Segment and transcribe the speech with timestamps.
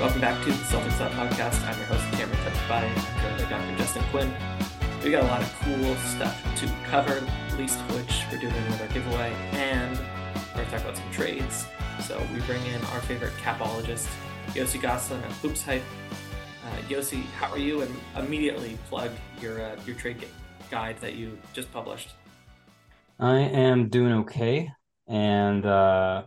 [0.00, 1.62] welcome back to the Celtics Lab podcast.
[1.68, 2.88] I'm your host, Cameron Touchby,
[3.20, 3.76] joined by Dr.
[3.76, 4.32] Justin Quinn.
[5.04, 7.22] We got a lot of cool stuff to cover,
[7.58, 11.66] least of which we're doing another giveaway, and we're going to talk about some trades.
[12.00, 14.08] So we bring in our favorite capologist,
[14.54, 15.82] Yossi Gozlan of Hoops Hype.
[16.64, 17.82] Uh, Yossi, how are you?
[17.82, 19.10] And immediately plug
[19.42, 20.26] your uh, your trade
[20.70, 22.14] guide that you just published.
[23.18, 24.70] I am doing okay,
[25.06, 26.22] and uh,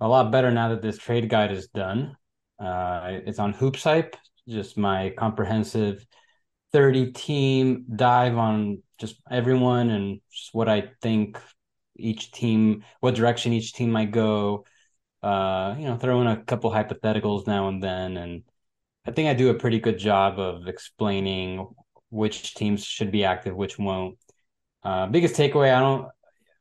[0.00, 2.18] a lot better now that this trade guide is done.
[2.60, 4.16] Uh, it's on Hoops Hype,
[4.48, 6.06] just my comprehensive
[6.72, 11.38] 30 team dive on just everyone and just what I think
[11.96, 14.64] each team, what direction each team might go.
[15.22, 18.16] Uh, you know, throw in a couple hypotheticals now and then.
[18.16, 18.42] And
[19.06, 21.66] I think I do a pretty good job of explaining
[22.10, 24.18] which teams should be active, which won't.
[24.82, 26.08] Uh, biggest takeaway, I don't,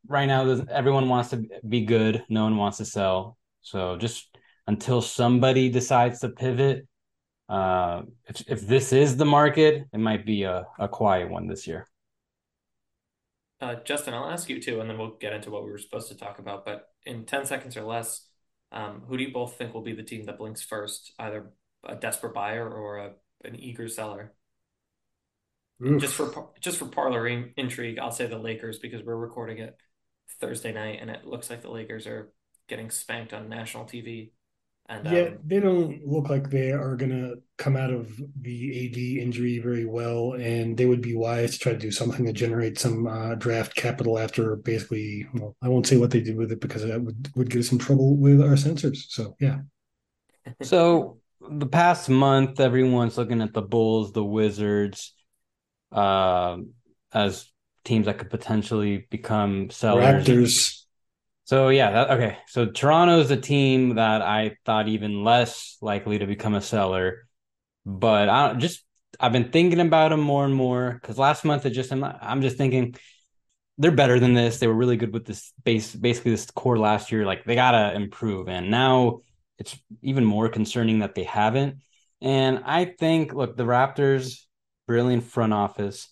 [0.08, 2.26] right now, everyone wants to be good.
[2.30, 3.38] No one wants to sell.
[3.62, 4.38] So just
[4.70, 6.88] until somebody decides to pivot,
[7.50, 11.66] uh, if if this is the market, it might be a, a quiet one this
[11.66, 11.88] year.
[13.60, 16.08] Uh, Justin, I'll ask you too, and then we'll get into what we were supposed
[16.10, 16.66] to talk about.
[16.66, 18.28] But in 10 seconds or less,
[18.72, 21.52] um, who do you both think will be the team that blinks first, either
[21.84, 23.12] a desperate buyer or a,
[23.44, 24.34] an eager seller?
[25.98, 29.76] Just for just for parlor intrigue, I'll say the Lakers because we're recording it
[30.40, 32.32] Thursday night, and it looks like the Lakers are
[32.68, 34.32] getting spanked on national TV.
[34.90, 38.88] And, yeah, um, they don't look like they are going to come out of the
[38.88, 42.34] AD injury very well, and they would be wise to try to do something to
[42.34, 45.28] generate some uh, draft capital after basically.
[45.36, 47.72] Well, I won't say what they did with it because that would would get us
[47.72, 49.06] in trouble with our censors.
[49.10, 49.60] So yeah.
[50.64, 55.14] so the past month, everyone's looking at the Bulls, the Wizards,
[55.92, 56.58] uh,
[57.14, 57.46] as
[57.84, 60.26] teams that could potentially become sellers.
[60.26, 60.79] Raptors.
[61.50, 62.38] So yeah, that, okay.
[62.46, 67.28] So Toronto is a team that I thought even less likely to become a seller,
[67.88, 68.86] but I just
[69.20, 72.44] I've been thinking about them more and more because last month it just I'm, I'm
[72.44, 72.94] just thinking
[73.80, 74.60] they're better than this.
[74.60, 77.26] They were really good with this base, basically this core last year.
[77.26, 79.22] Like they gotta improve, and now
[79.58, 81.78] it's even more concerning that they haven't.
[82.22, 84.44] And I think, look, the Raptors,
[84.86, 86.10] brilliant front office.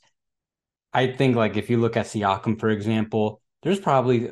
[0.91, 4.31] I think, like if you look at Siakam, for example, there's probably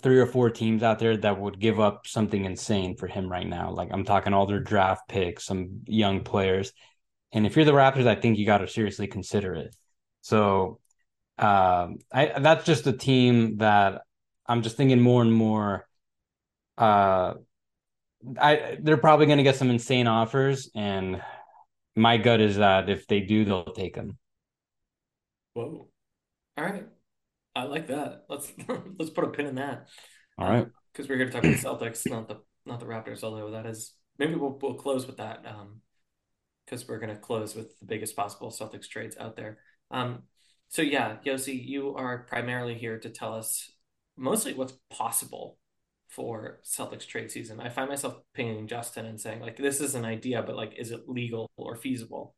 [0.00, 3.46] three or four teams out there that would give up something insane for him right
[3.46, 3.70] now.
[3.70, 6.72] Like I'm talking all their draft picks, some young players.
[7.32, 9.74] And if you're the Raptors, I think you got to seriously consider it.
[10.20, 10.80] So
[11.38, 14.02] um, I that's just a team that
[14.46, 15.86] I'm just thinking more and more.
[16.78, 17.34] Uh,
[18.38, 21.22] I they're probably going to get some insane offers, and
[21.96, 24.18] my gut is that if they do, they'll take them.
[25.54, 25.88] Whoa!
[26.56, 26.86] All right.
[27.54, 28.24] I like that.
[28.28, 28.52] Let's
[28.98, 29.88] let's put a pin in that.
[30.38, 30.66] All right.
[30.92, 33.22] Because um, we're here to talk about the Celtics, not the not the Raptors.
[33.22, 35.44] Although that is maybe we'll we'll close with that.
[35.46, 35.80] Um,
[36.64, 39.58] because we're gonna close with the biggest possible Celtics trades out there.
[39.90, 40.22] Um,
[40.68, 43.70] so yeah, Yossi, you are primarily here to tell us
[44.16, 45.58] mostly what's possible
[46.08, 47.60] for Celtics trade season.
[47.60, 50.90] I find myself pinging Justin and saying like, this is an idea, but like, is
[50.90, 52.34] it legal or feasible?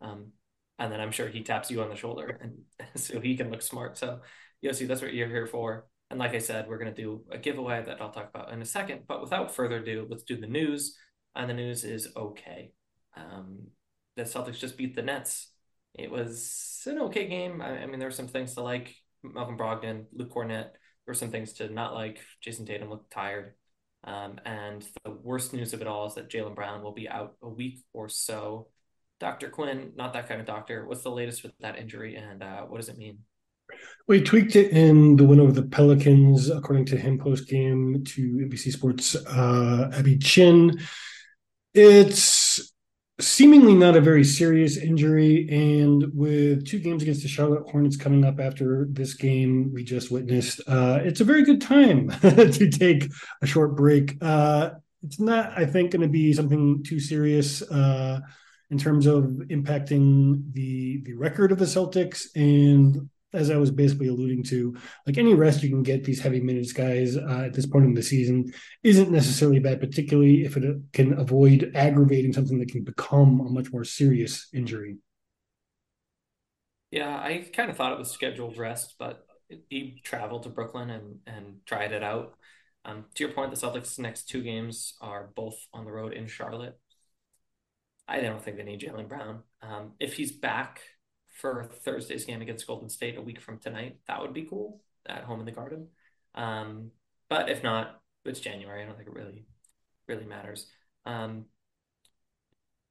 [0.00, 0.32] Um,
[0.78, 2.54] and then I'm sure he taps you on the shoulder and
[3.00, 3.98] so he can look smart.
[3.98, 4.20] So
[4.64, 5.86] Yossi, that's what you're here for.
[6.10, 8.62] And like I said, we're going to do a giveaway that I'll talk about in
[8.62, 9.02] a second.
[9.08, 10.96] But without further ado, let's do the news.
[11.34, 12.72] And the news is okay.
[13.16, 13.68] Um,
[14.16, 15.50] the Celtics just beat the Nets.
[15.94, 17.60] It was an okay game.
[17.60, 18.94] I, I mean, there were some things to like.
[19.22, 20.70] Malcolm Brogdon, Luke Kornet.
[20.70, 22.20] There were some things to not like.
[22.40, 23.54] Jayson Tatum looked tired.
[24.04, 27.34] Um, and the worst news of it all is that Jaylen Brown will be out
[27.42, 28.68] a week or so.
[29.18, 29.48] Dr.
[29.48, 30.86] Quinn, not that kind of doctor.
[30.86, 33.18] What's the latest with that injury and uh, what does it mean?
[34.08, 38.20] We tweaked it in the win over the Pelicans, according to him post game to
[38.48, 39.16] NBC Sports.
[39.16, 40.78] Uh, Abby Chin.
[41.74, 42.72] It's
[43.20, 48.24] seemingly not a very serious injury, and with two games against the Charlotte Hornets coming
[48.24, 53.10] up after this game we just witnessed, uh, it's a very good time to take
[53.42, 54.16] a short break.
[54.20, 54.70] Uh,
[55.02, 58.20] it's not, I think, going to be something too serious uh,
[58.70, 64.08] in terms of impacting the the record of the Celtics and as I was basically
[64.08, 67.66] alluding to, like any rest you can get these heavy minutes guys uh, at this
[67.66, 68.52] point in the season
[68.82, 73.50] isn't necessarily bad, particularly if it uh, can avoid aggravating something that can become a
[73.50, 74.96] much more serious injury.
[76.90, 79.26] Yeah, I kind of thought it was scheduled rest, but
[79.68, 82.34] he traveled to Brooklyn and and tried it out.
[82.84, 86.28] Um, to your point, the Celtics' next two games are both on the road in
[86.28, 86.78] Charlotte.
[88.08, 89.42] I don't think they need Jaylen Brown.
[89.60, 90.80] Um, if he's back
[91.36, 95.24] for Thursday's game against Golden State a week from tonight, that would be cool at
[95.24, 95.88] home in the Garden.
[96.34, 96.90] Um,
[97.28, 98.82] but if not, it's January.
[98.82, 99.46] I don't think it really,
[100.08, 100.66] really matters.
[101.04, 101.46] Um,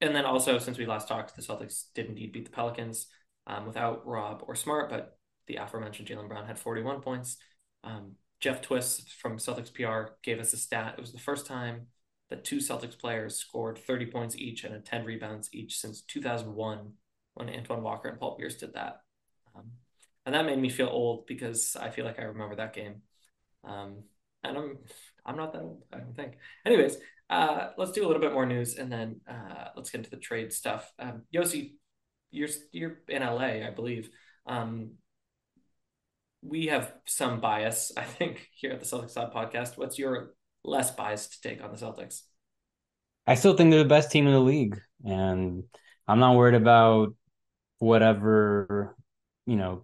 [0.01, 3.07] and then also, since we last talked, the Celtics did indeed beat the Pelicans
[3.47, 7.38] um, without Rob or Smart, but the aforementioned Jaylen Brown had 41 points.
[7.83, 10.95] Um, Jeff Twiss from Celtics PR gave us a stat.
[10.97, 11.88] It was the first time
[12.30, 16.94] that two Celtics players scored 30 points each and had 10 rebounds each since 2001
[17.35, 19.01] when Antoine Walker and Paul Pierce did that.
[19.55, 19.71] Um,
[20.25, 23.01] and that made me feel old because I feel like I remember that game.
[23.63, 24.03] Um,
[24.43, 24.77] and I'm
[25.25, 26.33] I'm not that old, I don't think.
[26.65, 26.97] Anyways,
[27.29, 30.17] uh, let's do a little bit more news and then uh, let's get into the
[30.17, 30.91] trade stuff.
[30.99, 31.73] Um, Yossi,
[32.31, 34.09] you're you're in LA, I believe.
[34.45, 34.91] Um,
[36.41, 39.77] we have some bias, I think, here at the Celtics Side podcast.
[39.77, 40.33] What's your
[40.63, 42.21] less biased take on the Celtics?
[43.27, 45.63] I still think they're the best team in the league, and
[46.07, 47.15] I'm not worried about
[47.80, 48.95] whatever,
[49.45, 49.83] you know.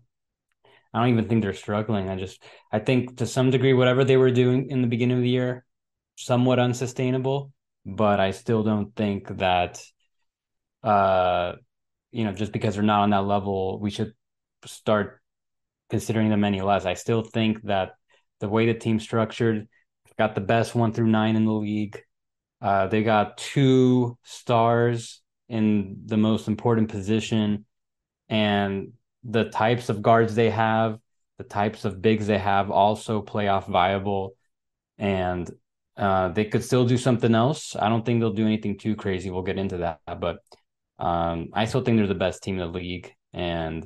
[0.94, 2.10] I don't even think they're struggling.
[2.10, 5.24] I just, I think to some degree, whatever they were doing in the beginning of
[5.24, 5.64] the year,
[6.18, 7.54] somewhat unsustainable.
[7.86, 9.82] But I still don't think that,
[10.84, 11.54] uh,
[12.12, 14.14] you know, just because they're not on that level, we should
[14.66, 15.22] start
[15.90, 16.86] considering them any less.
[16.86, 17.94] I still think that
[18.42, 19.68] the way the team's structured,
[20.18, 22.00] got the best one through nine in the league.
[22.62, 27.66] Uh, they got two stars in the most important position,
[28.31, 28.94] and
[29.24, 30.98] the types of guards they have,
[31.38, 34.36] the types of bigs they have, also playoff viable,
[34.98, 35.51] and
[35.98, 37.75] uh, they could still do something else.
[37.75, 39.30] I don't think they'll do anything too crazy.
[39.30, 40.39] We'll get into that, but
[40.98, 43.86] um, I still think they're the best team in the league, and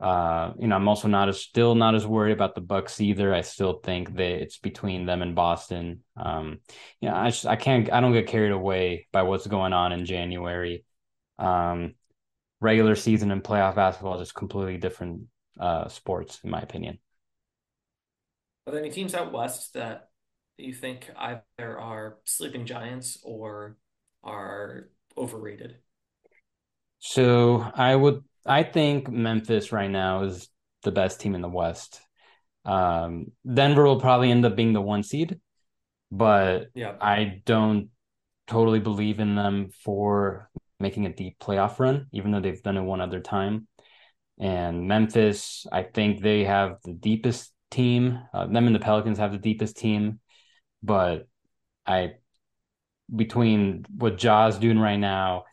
[0.00, 3.32] uh, you know, I'm also not as still not as worried about the Bucks either.
[3.32, 6.02] I still think that it's between them and Boston.
[6.16, 6.58] Um,
[7.00, 9.92] you know, I just I can't I don't get carried away by what's going on
[9.92, 10.84] in January.
[11.38, 11.94] Um,
[12.60, 15.22] regular season and playoff basketball is just completely different
[15.60, 16.98] uh sports, in my opinion.
[18.66, 20.08] Are there any teams out west that
[20.58, 23.76] you think either are sleeping giants or
[24.24, 25.76] are overrated?
[26.98, 30.48] So I would I think Memphis right now is
[30.82, 32.00] the best team in the West.
[32.64, 35.40] Um, Denver will probably end up being the one seed,
[36.10, 36.94] but yeah.
[37.00, 37.90] I don't
[38.46, 40.50] totally believe in them for
[40.80, 43.66] making a deep playoff run, even though they've done it one other time.
[44.38, 48.18] And Memphis, I think they have the deepest team.
[48.34, 50.20] Uh, them and the Pelicans have the deepest team,
[50.82, 51.26] but
[51.86, 52.14] I
[53.14, 55.44] between what Ja's doing right now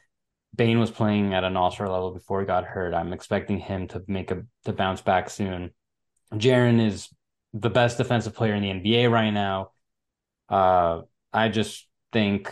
[0.56, 2.94] Bane was playing at an all star level before he got hurt.
[2.94, 5.72] I'm expecting him to make a to bounce back soon.
[6.34, 7.10] Jaren is
[7.54, 9.72] the best defensive player in the NBA right now.
[10.50, 12.52] Uh, I just think,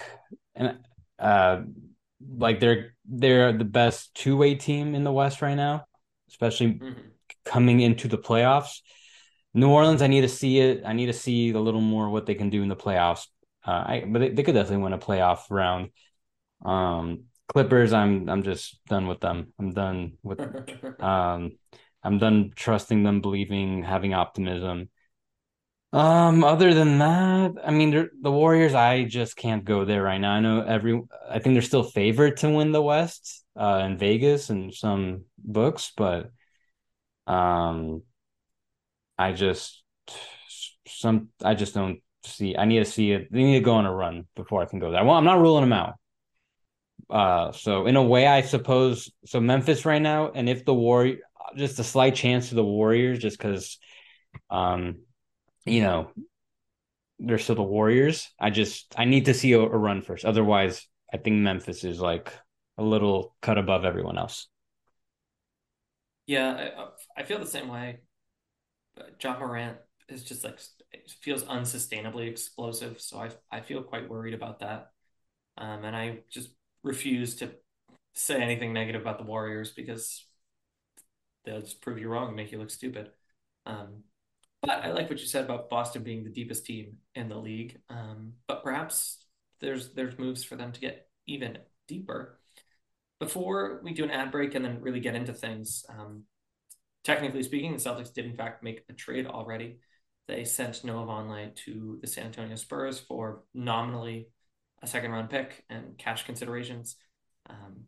[0.56, 0.79] and
[1.19, 1.62] uh,
[2.38, 5.85] like they're they're the best two way team in the West right now,
[6.29, 7.00] especially mm-hmm.
[7.45, 8.79] coming into the playoffs.
[9.53, 10.83] New Orleans, I need to see it.
[10.85, 13.27] I need to see a little more what they can do in the playoffs.
[13.65, 15.89] Uh, I but they, they could definitely win a playoff round.
[16.63, 19.53] Um, Clippers, I'm I'm just done with them.
[19.59, 20.40] I'm done with
[21.01, 21.51] um
[22.04, 24.90] I'm done trusting them, believing, having optimism.
[25.94, 30.31] Um, other than that, I mean, the Warriors, I just can't go there right now.
[30.31, 34.50] I know every, I think they're still favored to win the West, uh, in Vegas
[34.50, 36.31] and some books, but,
[37.28, 38.04] um,
[39.18, 39.83] I just,
[40.88, 42.56] some, I just don't see.
[42.56, 43.31] I need to see it.
[43.31, 45.04] They need to go on a run before I can go there.
[45.04, 45.95] Well, I'm not ruling them out.
[47.10, 49.42] Uh, so in a way, I suppose so.
[49.42, 51.12] Memphis right now, and if the war,
[51.57, 53.78] just a slight chance to the Warriors, just because,
[54.50, 55.00] um,
[55.65, 56.11] you know,
[57.19, 58.30] they're still the Warriors.
[58.39, 60.25] I just I need to see a, a run first.
[60.25, 62.33] Otherwise, I think Memphis is like
[62.77, 64.47] a little cut above everyone else.
[66.25, 66.71] Yeah,
[67.18, 67.99] I, I feel the same way.
[69.21, 69.77] Ja Morant
[70.09, 70.59] is just like
[71.21, 74.91] feels unsustainably explosive, so I I feel quite worried about that.
[75.57, 76.49] Um, and I just
[76.83, 77.51] refuse to
[78.13, 80.25] say anything negative about the Warriors because
[81.45, 83.11] they'll just prove you wrong and make you look stupid.
[83.65, 84.03] Um,
[84.61, 87.80] but I like what you said about Boston being the deepest team in the league.
[87.89, 89.25] Um, but perhaps
[89.59, 92.39] there's there's moves for them to get even deeper.
[93.19, 96.23] Before we do an ad break and then really get into things, um,
[97.03, 99.77] technically speaking, the Celtics did in fact make a trade already.
[100.27, 104.30] They sent Noah Vonleh to the San Antonio Spurs for nominally
[104.81, 106.95] a second round pick and cash considerations.
[107.49, 107.83] Um,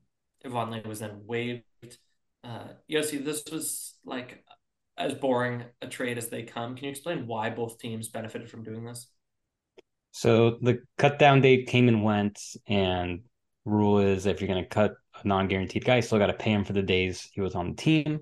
[0.46, 1.64] Vonleh was then waived.
[2.44, 4.44] Uh, Yossi, this was like
[4.98, 6.76] as boring a trade as they come.
[6.76, 9.08] Can you explain why both teams benefited from doing this?
[10.12, 13.22] So the cut down date came and went, and
[13.66, 16.34] rule is if you're going to cut a non guaranteed guy, you still got to
[16.34, 18.20] pay him for the days he was on the team,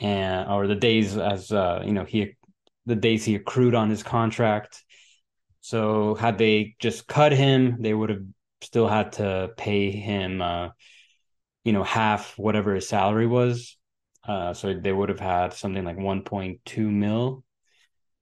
[0.00, 2.36] and or the days as uh, you know he
[2.84, 4.84] the days he accrued on his contract.
[5.62, 8.22] So had they just cut him, they would have
[8.62, 10.70] still had to pay him, uh,
[11.64, 13.77] you know, half whatever his salary was.
[14.28, 17.42] Uh, so they would have had something like 1.2 mil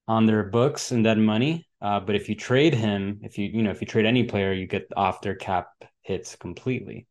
[0.06, 1.66] on their books and that money.
[1.82, 4.52] Uh, but if you trade him, if you you know if you trade any player,
[4.52, 5.68] you get off their cap
[6.02, 7.06] hits completely.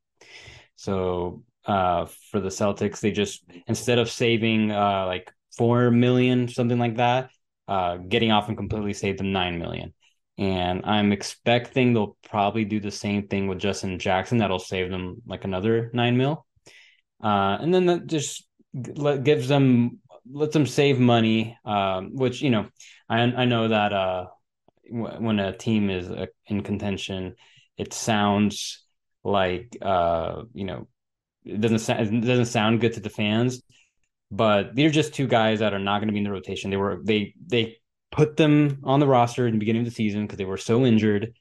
[0.75, 6.79] So uh, for the Celtics, they just instead of saving uh, like four million, something
[6.79, 7.31] like that,
[7.67, 9.93] uh, getting off and completely saved them nine million.
[10.37, 14.37] And I'm expecting they'll probably do the same thing with Justin Jackson.
[14.37, 16.45] That'll save them like another nine mil.
[17.23, 18.45] Uh, and then that just
[18.81, 19.99] gives them
[20.31, 22.67] lets them save money, um, which you know
[23.09, 24.25] I I know that uh,
[24.89, 27.35] when a team is uh, in contention,
[27.77, 28.83] it sounds
[29.23, 30.87] like uh, you know
[31.43, 33.61] it doesn't sound it doesn't sound good to the fans,
[34.31, 36.69] but they're just two guys that are not going to be in the rotation.
[36.69, 37.77] They were they they
[38.11, 40.85] put them on the roster in the beginning of the season because they were so
[40.85, 41.33] injured.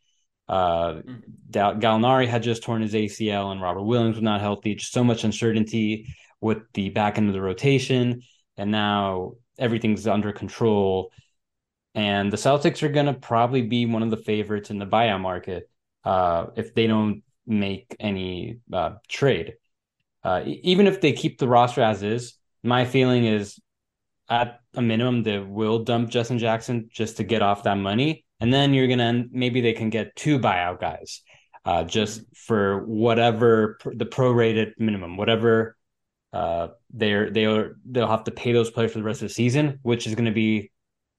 [0.47, 1.21] Uh, mm-hmm.
[1.51, 4.75] Gallinari had just torn his ACL, and Robert Williams was not healthy.
[4.75, 6.15] Just so much uncertainty
[6.45, 8.21] with the back end of the rotation,
[8.59, 11.11] and now everything's under control.
[11.95, 15.21] And the Celtics are going to probably be one of the favorites in the buyout
[15.21, 15.71] market
[16.05, 19.55] uh, if they don't make any uh, trade.
[20.23, 23.59] Uh, even if they keep the roster as is, my feeling is
[24.29, 28.53] at a minimum they will dump Justin Jackson just to get off that money, and
[28.53, 31.23] then you're gonna maybe they can get two buyout guys,
[31.65, 35.77] uh, just for whatever the prorated minimum, whatever
[36.35, 39.79] uh, they're they're they'll have to pay those players for the rest of the season,
[39.83, 40.73] which is going to be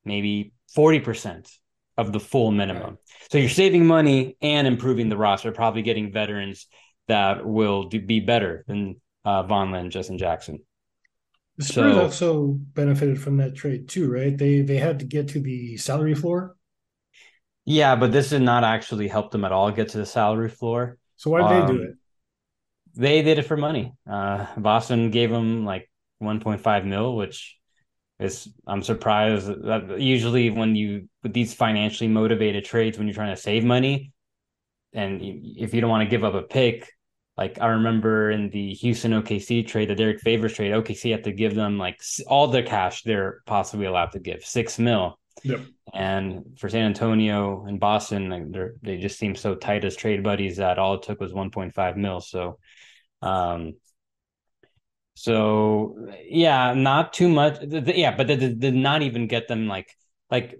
[0.03, 1.50] maybe forty percent
[1.98, 2.98] of the full minimum.
[3.31, 6.67] So you're saving money and improving the roster, probably getting veterans
[7.07, 10.60] that will do, be better than uh, Vonleh and Justin Jackson.
[11.57, 14.38] The Spurs so, also benefited from that trade too, right?
[14.38, 16.57] They they had to get to the salary floor.
[17.63, 20.98] Yeah, but this did not actually help them at all get to the salary floor.
[21.15, 21.95] So why did um, they do um, it?
[22.96, 23.94] They did it for money.
[24.10, 25.90] Uh, Boston gave them like
[26.22, 27.58] 1.5 mil, which
[28.20, 33.36] is I'm surprised that usually when you with these financially motivated trades, when you're trying
[33.36, 34.12] to save money,
[34.94, 36.90] and if you don't want to give up a pick,
[37.38, 41.34] like I remember in the Houston OKC trade, the Derrick Favors trade, OKC had to
[41.34, 45.20] give them like all the cash they're possibly allowed to give, six mil.
[45.44, 45.60] Yep.
[45.94, 50.80] And for San Antonio and Boston, they just seem so tight as trade buddies that
[50.80, 52.22] all it took was 1.5 mil.
[52.22, 52.58] So,
[53.25, 53.74] um,
[55.15, 55.96] so
[56.27, 57.58] yeah, not too much.
[57.62, 59.89] Yeah, but they did not even get them like
[60.29, 60.60] like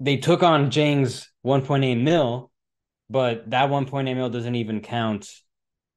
[0.00, 2.50] they took on Jang's 1.8 mil,
[3.10, 5.28] but that 1.8 mil doesn't even count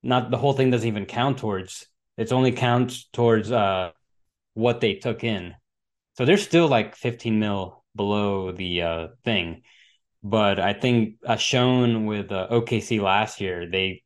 [0.03, 1.85] not the whole thing doesn't even count towards
[2.17, 3.91] it's only counts towards uh
[4.53, 5.53] what they took in
[6.17, 9.61] so they're still like 15 mil below the uh thing
[10.23, 14.03] but i think as shown with uh, okc last year they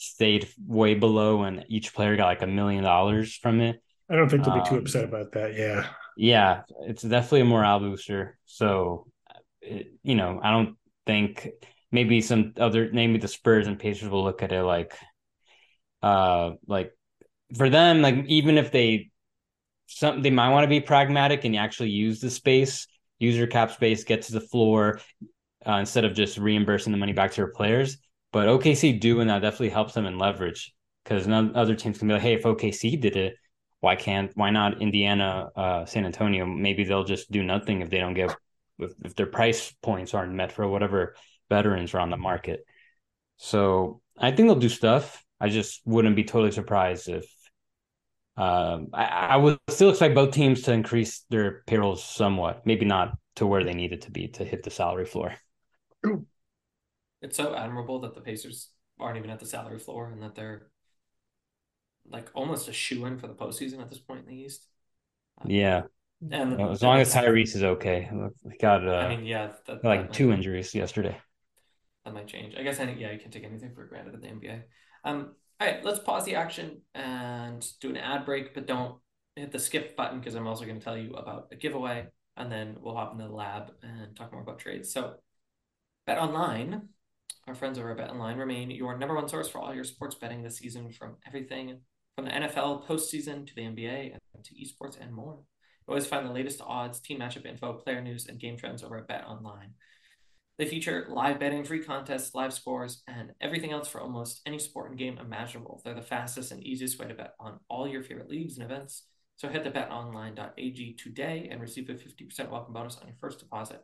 [0.00, 3.82] stayed way below and each player got like a million dollars from it.
[4.10, 5.86] I don't think they'll be too um, upset about that yeah.
[6.16, 9.06] Yeah it's definitely a morale booster so
[9.62, 10.76] it, you know i don't
[11.06, 11.48] think
[11.92, 14.96] maybe some other maybe the spurs and pacers will look at it like
[16.02, 16.92] uh like
[17.56, 19.10] for them like even if they
[19.86, 22.86] some they might want to be pragmatic and actually use the space
[23.18, 25.00] use your cap space get to the floor
[25.66, 27.98] uh, instead of just reimbursing the money back to your players
[28.32, 30.72] but okc doing that definitely helps them in leverage
[31.04, 33.34] because other teams can be like hey if okc did it
[33.80, 36.46] why can't why not indiana uh, san antonio?
[36.46, 38.34] Maybe they'll just do nothing if they don't get
[38.78, 41.16] if, if their price points aren't met for whatever
[41.48, 42.64] veterans are on the market.
[43.38, 45.24] So i think they'll do stuff.
[45.40, 47.24] I just wouldn't be totally surprised if
[48.36, 53.16] um, I, I, would still expect both teams to increase their payrolls somewhat, maybe not
[53.36, 55.34] to where they needed to be to hit the salary floor.
[57.22, 60.68] It's so admirable that the Pacers aren't even at the salary floor and that they're
[62.08, 64.66] like almost a shoe in for the postseason at this point in the East.
[65.44, 65.82] Yeah.
[66.30, 68.10] And well, as long as Tyrese is okay,
[68.44, 71.16] we got uh, I mean, yeah, that, like that two injuries yesterday.
[72.04, 72.54] That might change.
[72.58, 74.62] I guess I yeah, you can take anything for granted in the NBA.
[75.04, 78.96] Um, all right, let's pause the action and do an ad break, but don't
[79.36, 82.52] hit the skip button because I'm also going to tell you about a giveaway, and
[82.52, 84.92] then we'll hop into the lab and talk more about trades.
[84.92, 85.14] So,
[86.06, 86.88] Bet Online,
[87.50, 90.14] our friends over at Bet Online, remain your number one source for all your sports
[90.14, 91.80] betting this season, from everything
[92.14, 95.34] from the NFL postseason to the NBA and to esports and more.
[95.34, 98.98] You always find the latest odds, team matchup info, player news, and game trends over
[98.98, 99.72] at Bet Online.
[100.58, 104.90] They feature live betting, free contests, live scores, and everything else for almost any sport
[104.90, 105.82] and game imaginable.
[105.84, 109.06] They're the fastest and easiest way to bet on all your favorite leagues and events.
[109.38, 113.82] So head to betonline.ag today and receive a 50% welcome bonus on your first deposit.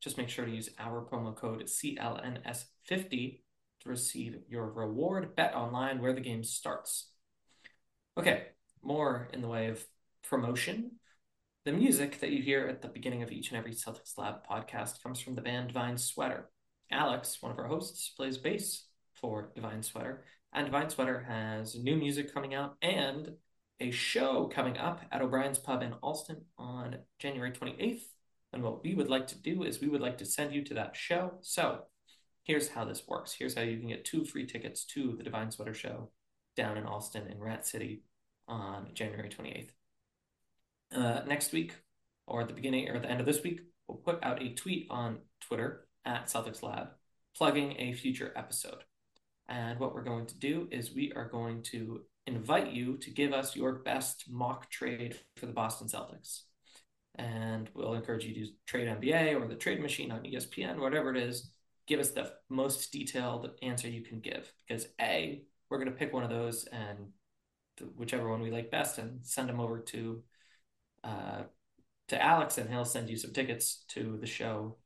[0.00, 3.40] Just make sure to use our promo code CLNS50
[3.80, 5.34] to receive your reward.
[5.34, 7.10] Bet online where the game starts.
[8.16, 8.46] Okay,
[8.82, 9.84] more in the way of
[10.28, 10.92] promotion.
[11.64, 15.02] The music that you hear at the beginning of each and every Celtics Lab podcast
[15.02, 16.48] comes from the band Divine Sweater.
[16.90, 21.96] Alex, one of our hosts, plays bass for Divine Sweater, and Divine Sweater has new
[21.96, 23.32] music coming out and
[23.80, 28.02] a show coming up at O'Brien's Pub in Allston on January 28th.
[28.52, 30.74] And what we would like to do is we would like to send you to
[30.74, 31.34] that show.
[31.42, 31.82] So
[32.44, 33.34] here's how this works.
[33.38, 36.10] Here's how you can get two free tickets to the Divine Sweater show
[36.56, 38.02] down in Allston in Rat City
[38.48, 39.70] on January 28th
[40.94, 41.74] uh, next week
[42.26, 44.54] or at the beginning or at the end of this week, we'll put out a
[44.54, 46.88] tweet on Twitter at Celtics Lab
[47.36, 48.82] plugging a future episode.
[49.48, 53.32] And what we're going to do is we are going to invite you to give
[53.32, 56.42] us your best mock trade for the Boston Celtics.
[57.18, 61.16] And we'll encourage you to trade MBA or the trade machine on ESPN, whatever it
[61.16, 61.50] is.
[61.86, 66.12] Give us the most detailed answer you can give because A, we're going to pick
[66.12, 67.08] one of those and
[67.96, 70.22] whichever one we like best and send them over to
[71.04, 71.42] uh,
[72.08, 74.76] to Alex, and he'll send you some tickets to the show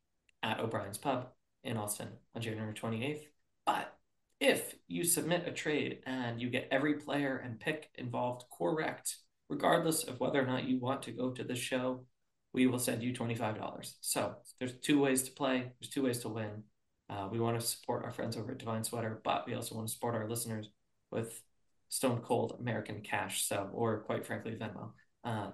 [0.42, 1.28] at O'Brien's Pub
[1.64, 3.22] in Allston on January 28th.
[3.64, 3.96] But
[4.40, 10.02] if you submit a trade and you get every player and pick involved correct, regardless
[10.02, 12.04] of whether or not you want to go to the show,
[12.52, 13.94] we will send you $25.
[14.00, 16.64] So there's two ways to play, there's two ways to win.
[17.08, 19.88] Uh, we want to support our friends over at Divine Sweater, but we also want
[19.88, 20.68] to support our listeners
[21.10, 21.42] with
[21.88, 24.92] Stone Cold American Cash, so or quite frankly Venmo.
[25.24, 25.50] Uh,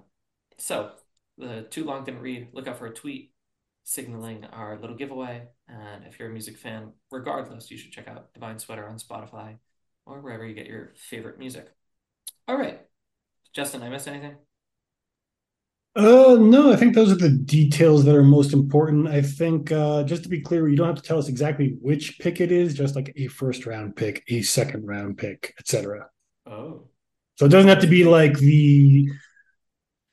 [0.58, 0.92] so
[1.36, 2.48] the too long didn't read.
[2.52, 3.32] Look out for a tweet
[3.84, 5.48] signaling our little giveaway.
[5.66, 9.56] And if you're a music fan, regardless, you should check out Divine Sweater on Spotify
[10.04, 11.68] or wherever you get your favorite music.
[12.46, 12.80] All right,
[13.54, 14.36] Justin, I missed anything?
[15.98, 19.08] Uh, no, I think those are the details that are most important.
[19.08, 22.20] I think, uh, just to be clear, you don't have to tell us exactly which
[22.20, 26.08] pick it is, just like a first round pick, a second round pick, etc.
[26.46, 26.84] Oh.
[27.34, 29.10] So it doesn't have to be like the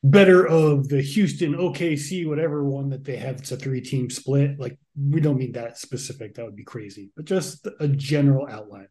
[0.03, 3.35] better of the Houston, OKC, whatever one that they have.
[3.35, 4.59] It's a three team split.
[4.59, 6.33] Like we don't mean that specific.
[6.33, 8.87] That would be crazy, but just a general outline.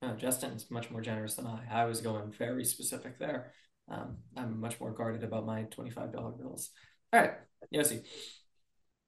[0.00, 1.60] Oh, Justin's much more generous than I.
[1.70, 3.52] I was going very specific there.
[3.90, 6.70] Um, I'm much more guarded about my $25 bills.
[7.12, 7.32] All right,
[7.74, 8.02] Yossi,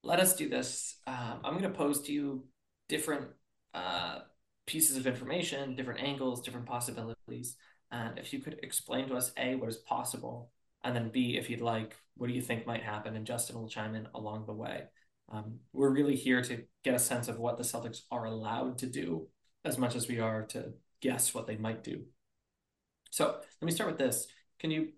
[0.03, 0.97] let us do this.
[1.07, 2.45] Um, I'm going to pose to you
[2.89, 3.29] different
[3.75, 4.19] uh,
[4.67, 7.57] pieces of information, different angles, different possibilities.
[7.91, 10.51] And if you could explain to us, A, what is possible,
[10.83, 13.15] and then B, if you'd like, what do you think might happen?
[13.15, 14.85] And Justin will chime in along the way.
[15.31, 18.87] Um, we're really here to get a sense of what the Celtics are allowed to
[18.87, 19.29] do
[19.65, 22.03] as much as we are to guess what they might do.
[23.11, 24.27] So let me start with this.
[24.63, 24.89] Can you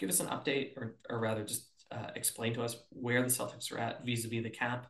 [0.00, 3.70] give us an update, or, or rather, just uh, explain to us where the Celtics
[3.70, 4.86] are at vis a vis the cap,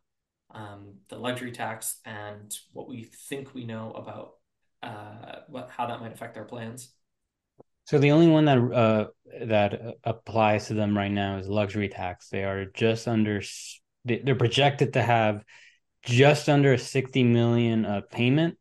[0.55, 4.35] um, the luxury tax, and what we think we know about
[4.83, 6.93] uh, what how that might affect their plans?
[7.85, 9.07] So the only one that uh
[9.47, 12.29] that applies to them right now is luxury tax.
[12.29, 13.43] They are just under
[14.05, 15.45] they're projected to have
[16.03, 18.57] just under 60 million of payment.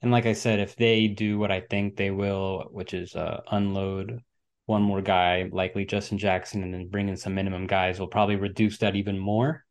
[0.00, 3.42] And like I said, if they do what I think they will, which is uh,
[3.50, 4.20] unload
[4.66, 8.36] one more guy, likely Justin Jackson, and then bring in some minimum guys, will probably
[8.36, 9.64] reduce that even more.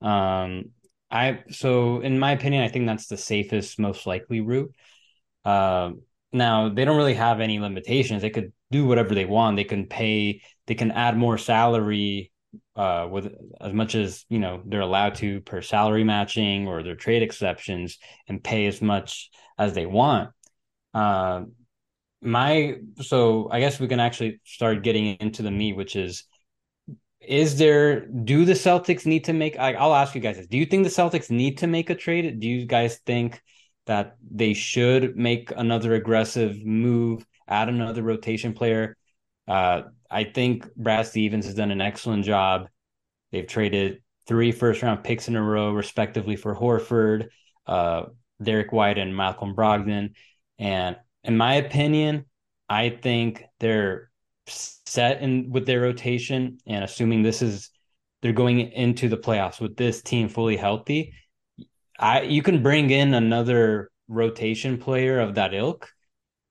[0.00, 0.72] Um,
[1.10, 4.72] I so in my opinion, I think that's the safest, most likely route.
[5.44, 6.02] Um,
[6.32, 8.22] now they don't really have any limitations.
[8.22, 9.56] They could do whatever they want.
[9.56, 10.42] They can pay.
[10.66, 12.32] They can add more salary
[12.74, 16.96] uh, with as much as you know they're allowed to per salary matching or their
[16.96, 17.98] trade exceptions,
[18.28, 20.30] and pay as much as they want.
[20.92, 21.42] Uh,
[22.22, 26.24] my so I guess we can actually start getting into the meat, which is
[27.20, 30.46] is there do the Celtics need to make I, will ask you guys this.
[30.46, 32.40] Do you think the Celtics need to make a trade?
[32.40, 33.42] Do you guys think
[33.86, 38.96] that they should make another aggressive move, add another rotation player.
[39.48, 42.68] Uh, I think Brad Stevens has done an excellent job.
[43.30, 47.28] They've traded three first round picks in a row, respectively, for Horford,
[47.66, 48.04] uh,
[48.42, 50.14] Derrick White, and Malcolm Brogdon.
[50.58, 52.24] And in my opinion,
[52.68, 54.10] I think they're
[54.48, 57.70] set in with their rotation and assuming this is
[58.22, 61.12] they're going into the playoffs with this team fully healthy,
[61.98, 65.90] I you can bring in another rotation player of that ilk,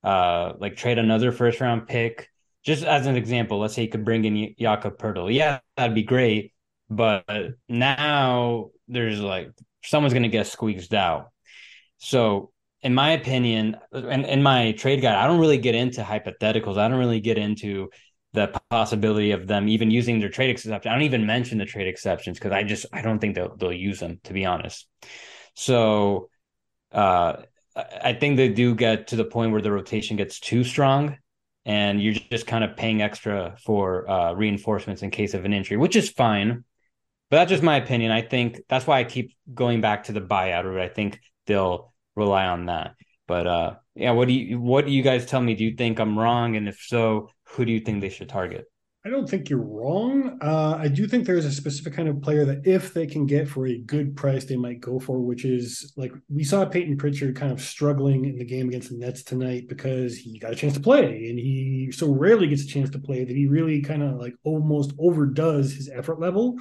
[0.04, 2.28] uh, like trade another first round pick.
[2.64, 5.32] Just as an example, let's say you could bring in Jakob Poeltl.
[5.32, 6.52] Yeah, that'd be great.
[6.90, 7.24] But
[7.68, 9.50] now there's like
[9.84, 11.30] someone's going to get squeezed out.
[11.98, 12.52] So,
[12.86, 16.78] in my opinion, and in my trade guide, I don't really get into hypotheticals.
[16.78, 17.90] I don't really get into
[18.32, 20.92] the possibility of them even using their trade exception.
[20.92, 23.72] I don't even mention the trade exceptions because I just I don't think they'll they'll
[23.72, 24.86] use them to be honest.
[25.54, 26.30] So,
[26.92, 27.42] uh,
[27.74, 31.16] I think they do get to the point where the rotation gets too strong,
[31.64, 35.76] and you're just kind of paying extra for uh, reinforcements in case of an injury,
[35.76, 36.62] which is fine.
[37.30, 38.12] But that's just my opinion.
[38.12, 40.80] I think that's why I keep going back to the buyout route.
[40.80, 42.94] I think they'll rely on that.
[43.28, 45.54] But uh, yeah, what do you what do you guys tell me?
[45.54, 46.56] Do you think I'm wrong?
[46.56, 48.66] And if so, who do you think they should target?
[49.06, 50.36] I don't think you're wrong.
[50.42, 53.48] Uh, I do think there's a specific kind of player that if they can get
[53.48, 57.36] for a good price, they might go for, which is like we saw Peyton Pritchard
[57.36, 60.74] kind of struggling in the game against the Nets tonight because he got a chance
[60.74, 64.02] to play and he so rarely gets a chance to play that he really kind
[64.02, 66.56] of like almost overdoes his effort level.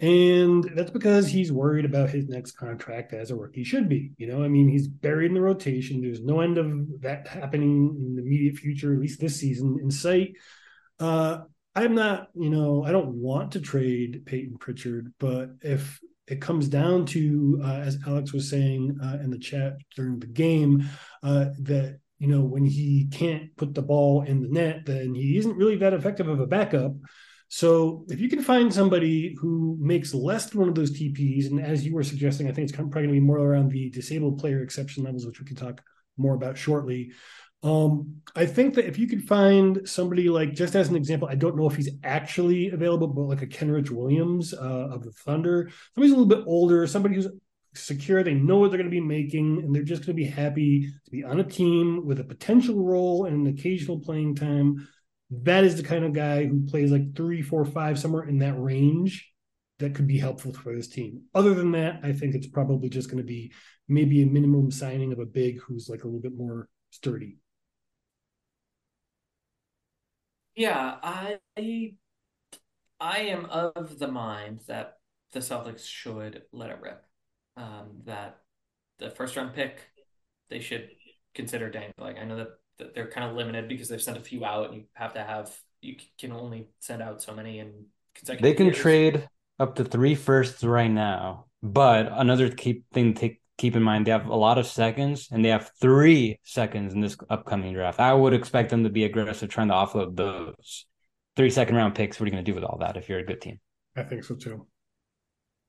[0.00, 4.12] And that's because he's worried about his next contract as a rookie should be.
[4.16, 6.00] You know, I mean, he's buried in the rotation.
[6.00, 9.90] There's no end of that happening in the immediate future, at least this season, in
[9.90, 10.32] sight.
[10.98, 11.40] Uh,
[11.74, 16.68] I'm not, you know, I don't want to trade Peyton Pritchard, but if it comes
[16.68, 20.88] down to, uh, as Alex was saying uh, in the chat during the game,
[21.22, 25.36] uh, that you know when he can't put the ball in the net, then he
[25.38, 26.92] isn't really that effective of a backup.
[27.52, 31.60] So if you can find somebody who makes less than one of those TPs, and
[31.60, 34.38] as you were suggesting, I think it's probably going to be more around the disabled
[34.38, 35.82] player exception levels, which we can talk
[36.16, 37.10] more about shortly.
[37.64, 41.34] Um, I think that if you could find somebody like, just as an example, I
[41.34, 45.70] don't know if he's actually available, but like a Kenrich Williams uh, of the Thunder,
[45.96, 47.26] somebody's a little bit older, somebody who's
[47.74, 50.24] secure, they know what they're going to be making, and they're just going to be
[50.24, 54.86] happy to be on a team with a potential role and an occasional playing time
[55.30, 58.60] that is the kind of guy who plays like three, four, five, somewhere in that
[58.60, 59.32] range
[59.78, 61.22] that could be helpful for this team.
[61.34, 63.52] Other than that, I think it's probably just going to be
[63.88, 67.38] maybe a minimum signing of a big who's like a little bit more sturdy.
[70.54, 71.38] Yeah, I
[73.00, 74.98] I am of the mind that
[75.32, 77.02] the Celtics should let it rip.
[77.56, 78.40] Um, that
[78.98, 79.80] the first round pick
[80.50, 80.90] they should
[81.34, 82.18] consider dangling.
[82.18, 82.48] I know that
[82.94, 85.54] they're kind of limited because they've sent a few out and you have to have
[85.80, 88.78] you can only send out so many in consecutive they can years.
[88.78, 94.06] trade up to three firsts right now but another keep thing to keep in mind
[94.06, 98.00] they have a lot of seconds and they have three seconds in this upcoming draft.
[98.00, 100.86] I would expect them to be aggressive trying to offload those.
[101.36, 103.18] Three second round picks what are you going to do with all that if you're
[103.18, 103.60] a good team?
[103.94, 104.66] I think so too.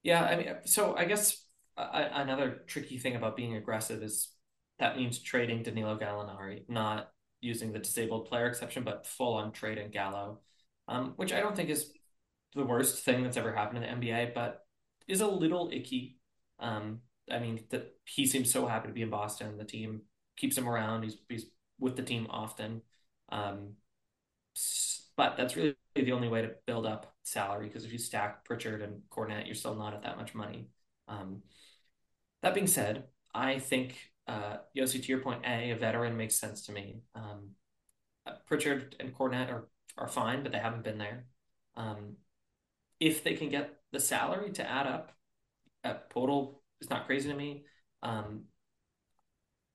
[0.03, 1.45] Yeah i mean so i guess
[1.77, 4.29] uh, another tricky thing about being aggressive is
[4.81, 9.91] that means trading Danilo Gallinari, not using the disabled player exception, but full on trading
[9.91, 10.39] Gallo,
[10.87, 11.91] um, which I don't think is
[12.55, 14.65] the worst thing that's ever happened in the NBA, but
[15.07, 16.17] is a little icky.
[16.59, 19.57] Um, I mean, that he seems so happy to be in Boston.
[19.57, 20.01] The team
[20.35, 21.03] keeps him around.
[21.03, 21.45] He's he's
[21.79, 22.81] with the team often.
[23.29, 23.75] Um,
[25.15, 28.81] but that's really the only way to build up salary because if you stack Pritchard
[28.81, 30.67] and Kornet, you're still not at that much money.
[31.07, 31.43] Um,
[32.41, 36.65] that being said, I think uh, Yossi, to your point, A, a veteran makes sense
[36.67, 37.01] to me.
[37.15, 37.49] Um,
[38.47, 39.67] Pritchard and Kornet are,
[39.97, 41.25] are fine, but they haven't been there.
[41.75, 42.15] Um,
[42.99, 45.11] if they can get the salary to add up,
[45.83, 47.65] uh, Poeltl is not crazy to me.
[48.03, 48.43] Um,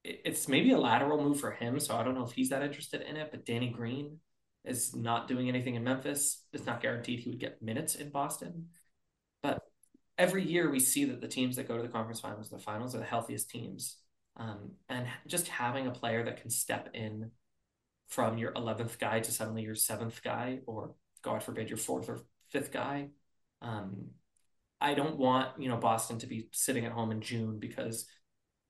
[0.03, 2.63] it, it's maybe a lateral move for him, so I don't know if he's that
[2.63, 3.29] interested in it.
[3.29, 4.17] But Danny Green
[4.65, 6.43] is not doing anything in Memphis.
[6.51, 8.69] It's not guaranteed he would get minutes in Boston.
[9.43, 9.59] But
[10.17, 12.95] every year we see that the teams that go to the conference finals, the finals,
[12.95, 13.97] are the healthiest teams.
[14.37, 17.31] Um, and just having a player that can step in
[18.07, 22.21] from your 11th guy to suddenly your seventh guy, or God forbid, your fourth or
[22.51, 23.09] fifth guy.
[23.61, 24.11] Um,
[24.79, 28.05] I don't want, you know, Boston to be sitting at home in June because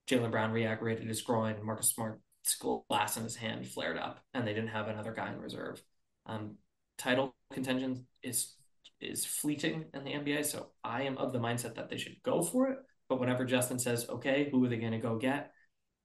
[0.08, 2.56] Jaylen Brown re-aggravated his groin, Marcus Smart's
[2.90, 5.82] glass in his hand flared up, and they didn't have another guy in reserve.
[6.26, 6.56] Um,
[6.98, 8.54] title contention is
[9.00, 12.42] is fleeting in the NBA, so I am of the mindset that they should go
[12.42, 12.80] for it.
[13.10, 15.52] But whenever Justin says, "Okay, who are they going to go get?"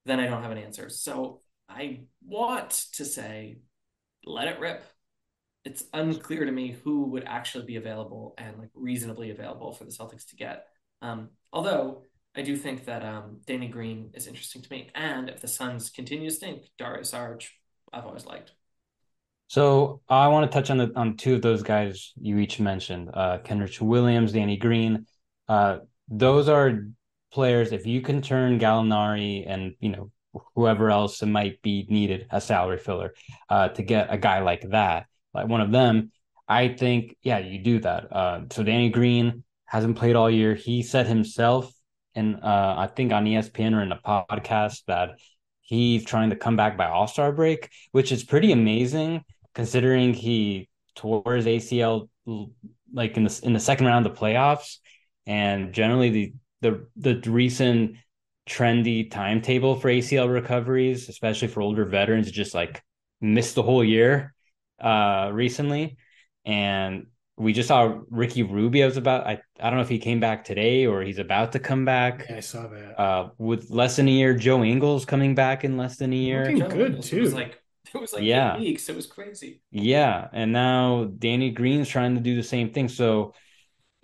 [0.05, 0.89] Then I don't have an answer.
[0.89, 3.59] So I want to say,
[4.25, 4.85] let it rip.
[5.65, 9.91] It's unclear to me who would actually be available and like reasonably available for the
[9.91, 10.67] Celtics to get.
[11.01, 12.03] Um, although
[12.35, 15.91] I do think that um, Danny Green is interesting to me, and if the Suns
[15.91, 17.47] continue to stink, Dario Saric,
[17.93, 18.53] I've always liked.
[19.49, 23.11] So I want to touch on the on two of those guys you each mentioned,
[23.13, 25.07] uh, Kenrich Williams, Danny Green.
[25.47, 26.87] Uh, those are
[27.33, 27.73] players.
[27.73, 30.11] If you can turn Gallinari and you know
[30.55, 33.13] whoever else it might be needed a salary filler
[33.49, 36.11] uh, to get a guy like that, like one of them,
[36.49, 38.13] I think yeah, you do that.
[38.13, 40.55] Uh, so Danny Green hasn't played all year.
[40.55, 41.73] He said himself,
[42.15, 45.19] and uh, I think on ESPN or in a podcast that
[45.61, 50.69] he's trying to come back by All Star break, which is pretty amazing considering he
[50.95, 52.09] tore his ACL
[52.93, 54.79] like in the in the second round of the playoffs,
[55.27, 57.97] and generally the the the recent
[58.49, 62.83] trendy timetable for ACL recoveries, especially for older veterans, just like
[63.21, 64.35] missed the whole year
[64.81, 65.97] uh recently.
[66.45, 70.45] And we just saw Ricky Rubio's about I, I don't know if he came back
[70.45, 72.27] today or he's about to come back.
[72.29, 73.01] Yeah, I saw that.
[73.01, 76.51] Uh with less than a year, Joe Ingles coming back in less than a year.
[76.51, 77.19] Looking good too.
[77.19, 77.63] It was like
[77.95, 78.59] it was like yeah.
[78.59, 78.89] weeks.
[78.89, 79.61] It was crazy.
[79.71, 82.89] Yeah, and now Danny Green's trying to do the same thing.
[82.89, 83.35] So,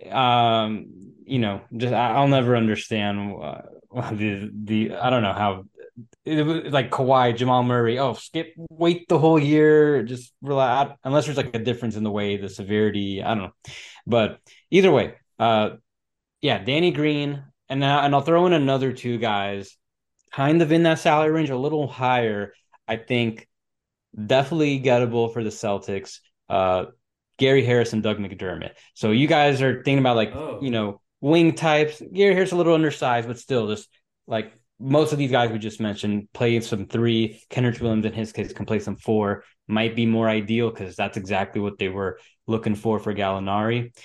[0.09, 0.85] um,
[1.25, 3.61] you know, just I, will never understand uh,
[4.11, 5.65] the the I don't know how
[6.25, 7.99] it was like Kawhi, Jamal Murray.
[7.99, 10.97] Oh, skip, wait the whole year, just relax.
[11.03, 13.21] Unless there's like a difference in the way the severity.
[13.23, 13.53] I don't know,
[14.07, 14.39] but
[14.71, 15.71] either way, uh,
[16.41, 19.75] yeah, Danny Green, and now and I'll throw in another two guys,
[20.31, 22.53] kind of in that salary range, a little higher.
[22.87, 23.47] I think
[24.25, 26.19] definitely gettable for the Celtics.
[26.47, 26.85] Uh,
[27.39, 28.73] Gary Harris and Doug McDermott.
[28.93, 30.59] So you guys are thinking about like oh.
[30.61, 32.01] you know wing types.
[32.13, 33.89] Gary Harris a little undersized, but still just
[34.27, 37.41] like most of these guys we just mentioned play some three.
[37.49, 39.43] Kenrich Williams in his case can play some four.
[39.67, 43.95] Might be more ideal because that's exactly what they were looking for for Gallinari.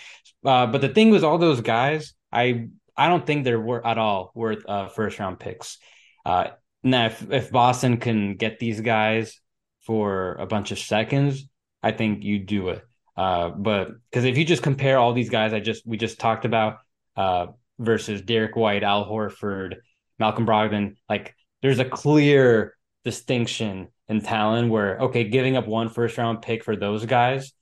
[0.45, 3.99] Uh, but the thing was, all those guys, I I don't think they're worth at
[3.99, 5.79] all worth uh, first round picks.
[6.25, 6.49] Uh,
[6.83, 9.41] now, if, if Boston can get these guys
[9.81, 11.47] for a bunch of seconds,
[11.83, 12.85] I think you do it.
[13.17, 16.45] Uh, but because if you just compare all these guys I just we just talked
[16.45, 16.79] about
[17.17, 17.47] uh,
[17.79, 19.77] versus Derrick White, Al Horford,
[20.19, 22.75] Malcolm Brogdon, like there's a clear
[23.05, 27.53] distinction in talent where okay, giving up one first round pick for those guys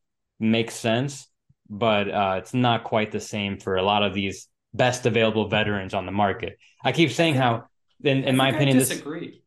[0.41, 1.29] makes sense,
[1.69, 5.95] but uh, it's not quite the same for a lot of these best available veterans
[5.95, 6.59] on the market.
[6.83, 7.67] I keep saying how,
[8.03, 9.31] in, in my opinion, I disagree.
[9.31, 9.38] This,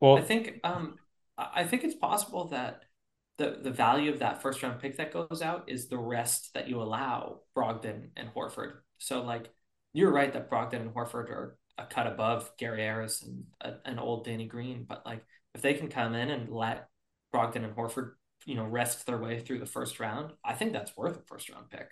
[0.00, 0.96] well, I think um,
[1.36, 2.82] I think it's possible that
[3.38, 6.68] the the value of that first round pick that goes out is the rest that
[6.68, 8.76] you allow Brogdon and Horford.
[8.98, 9.50] So like
[9.92, 13.44] you're right that Brogdon and Horford are a cut above Gary Harris and
[13.84, 16.88] an old Danny Green, but like if they can come in and let
[17.34, 18.12] Brogdon and Horford,
[18.44, 21.50] you know, rest their way through the first round, I think that's worth a first
[21.50, 21.88] round pick.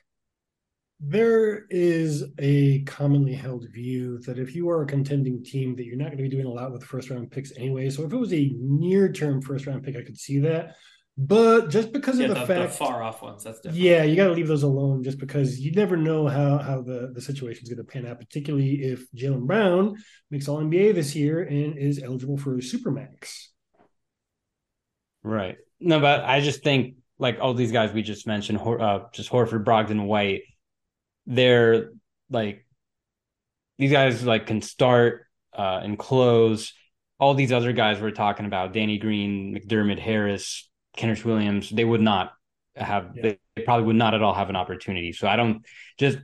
[1.00, 5.96] There is a commonly held view that if you are a contending team, that you're
[5.96, 7.90] not going to be doing a lot with first round picks anyway.
[7.90, 10.76] So if it was a near term first round pick, I could see that.
[11.16, 13.78] But just because yeah, of the, the fact, the far off ones, that's different.
[13.80, 17.12] Yeah, you got to leave those alone, just because you never know how how the
[17.14, 18.18] the situation is going to pan out.
[18.18, 19.96] Particularly if Jaylen Brown
[20.30, 23.46] makes All NBA this year and is eligible for Supermax.
[25.22, 25.56] Right.
[25.78, 29.64] No, but I just think like all these guys we just mentioned, uh, just Horford,
[29.64, 30.42] Brogdon, White
[31.26, 31.90] they're
[32.30, 32.66] like
[33.78, 36.72] these guys like can start uh, and close.
[37.18, 42.00] All these other guys we're talking about, Danny Green, McDermott, Harris, Kenrich Williams, they would
[42.00, 42.32] not
[42.76, 43.12] have.
[43.14, 43.22] Yeah.
[43.22, 45.12] They, they probably would not at all have an opportunity.
[45.12, 45.64] So I don't
[45.98, 46.18] just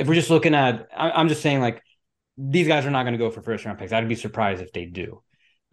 [0.00, 1.82] if we're just looking at, I, am just saying like
[2.38, 3.92] these guys are not going to go for first round picks.
[3.92, 5.22] I'd be surprised if they do.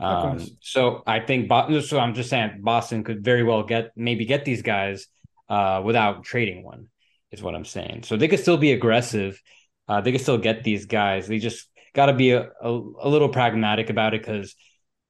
[0.01, 1.49] Um, so I think,
[1.83, 5.07] so I'm just saying Boston could very well get maybe get these guys
[5.47, 6.89] uh, without trading one
[7.31, 8.03] is what I'm saying.
[8.03, 9.41] So they could still be aggressive.
[9.87, 11.27] Uh, they could still get these guys.
[11.27, 14.55] They just got to be a, a, a, little pragmatic about it because,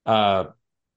[0.06, 0.46] uh,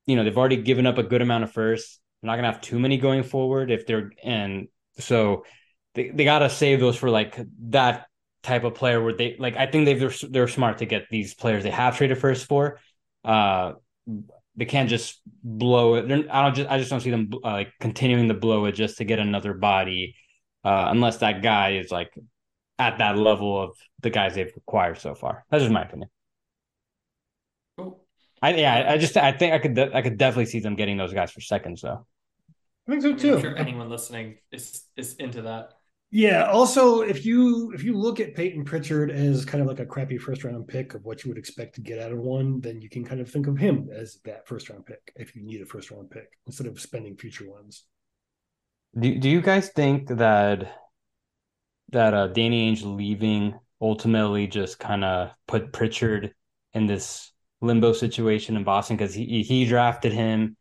[0.06, 1.99] you know, they've already given up a good amount of firsts.
[2.22, 5.44] They're not gonna have too many going forward if they're and so
[5.94, 8.06] they, they got to save those for like that
[8.42, 11.35] type of player where they like I think they they're they're smart to get these
[11.35, 12.78] players they have traded first for.
[13.24, 13.72] Uh,
[14.56, 16.09] they can't just blow it.
[16.09, 18.72] They're, I don't just I just don't see them uh, like continuing to blow it
[18.72, 20.16] just to get another body
[20.64, 22.12] uh, unless that guy is like
[22.78, 25.44] at that level of the guys they've acquired so far.
[25.50, 26.09] That's just my opinion.
[27.76, 28.02] Cool.
[28.42, 31.12] I yeah, I just I think I could I could definitely see them getting those
[31.12, 32.06] guys for seconds though.
[32.90, 33.37] I think so too.
[33.37, 35.74] I'm sure anyone listening is is into that.
[36.11, 36.50] Yeah.
[36.50, 40.18] Also, if you if you look at Peyton Pritchard as kind of like a crappy
[40.18, 42.88] first round pick of what you would expect to get out of one, then you
[42.88, 45.66] can kind of think of him as that first round pick if you need a
[45.66, 47.85] first round pick instead of spending future ones.
[48.98, 50.68] Do do you guys think that
[51.92, 56.35] that uh, Danny Ainge leaving ultimately just kind of put Pritchard
[56.74, 60.57] in this limbo situation in Boston because he he drafted him,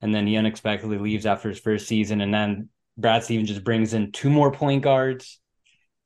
[0.00, 3.94] and then he unexpectedly leaves after his first season, and then Brad Stevens just brings
[3.94, 5.40] in two more point guards.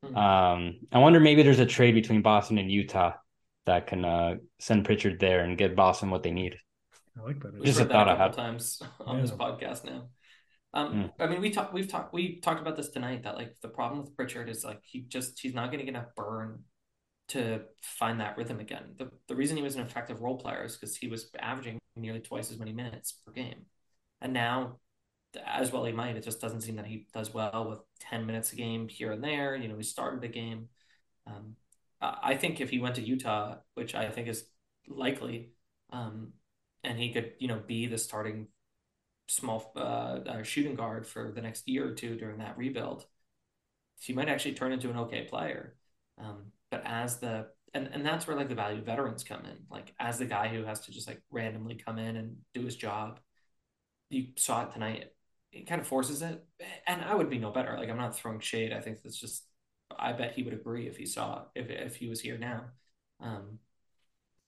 [0.04, 0.16] Hmm.
[0.16, 3.12] Um, I wonder maybe there's a trade between Boston and Utah
[3.66, 6.56] that can uh, send Pritchard there and get Boston what they need.
[7.18, 7.54] I like that.
[7.54, 8.32] We've Just a heard thought I couple had.
[8.32, 10.08] times on this podcast now.
[10.72, 13.24] Um, I mean, we talked, we've talked, we talked about this tonight.
[13.24, 15.94] That like the problem with Pritchard is like he just he's not going to get
[15.96, 16.64] enough burn
[17.28, 18.94] to find that rhythm again.
[18.96, 22.20] The the reason he was an effective role player is because he was averaging nearly
[22.20, 23.66] twice as many minutes per game,
[24.20, 24.78] and now,
[25.46, 28.52] as well he might, it just doesn't seem that he does well with ten minutes
[28.52, 29.56] a game here and there.
[29.56, 30.68] You know, he started the game.
[31.26, 31.56] Um,
[32.00, 34.44] I I think if he went to Utah, which I think is
[34.88, 35.52] likely,
[35.90, 36.32] um,
[36.84, 38.48] and he could, you know, be the starting
[39.28, 43.06] small uh, uh, shooting guard for the next year or two during that rebuild,
[44.00, 45.76] he might actually turn into an okay player.
[46.18, 49.94] Um, but as the and and that's where like the value veterans come in, like
[50.00, 53.20] as the guy who has to just like randomly come in and do his job.
[54.10, 55.12] You saw it tonight.
[55.52, 56.44] It kind of forces it,
[56.86, 57.76] and I would be no better.
[57.78, 58.72] Like I'm not throwing shade.
[58.72, 59.44] I think that's just.
[59.98, 62.66] I bet he would agree if he saw if if he was here now.
[63.20, 63.58] Um,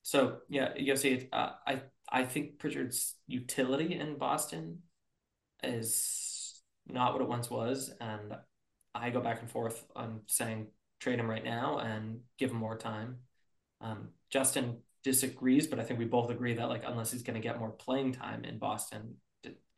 [0.02, 4.80] so yeah, you see, uh, I I think Pritchard's utility in Boston
[5.62, 8.34] is not what it once was, and
[8.94, 10.68] I go back and forth on saying
[11.00, 13.18] trade him right now and give him more time.
[13.80, 17.46] Um, Justin disagrees, but I think we both agree that like unless he's going to
[17.46, 19.16] get more playing time in Boston,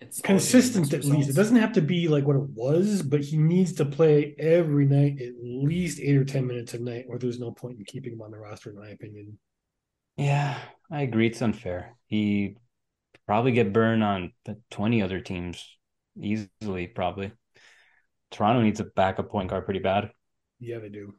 [0.00, 1.30] it's always gonna be consistent mixed at least.
[1.30, 4.86] It doesn't have to be like what it was, but he needs to play every
[4.86, 8.12] night at least eight or ten minutes a night, or there's no point in keeping
[8.12, 9.38] him on the roster, in my opinion.
[10.16, 10.58] Yeah,
[10.90, 11.26] I agree.
[11.26, 11.96] It's unfair.
[12.06, 12.56] He
[13.26, 15.64] probably get burned on the 20 other teams
[16.20, 17.32] easily, probably.
[18.30, 20.10] Toronto needs a backup point guard pretty bad.
[20.60, 21.14] Yeah, they do.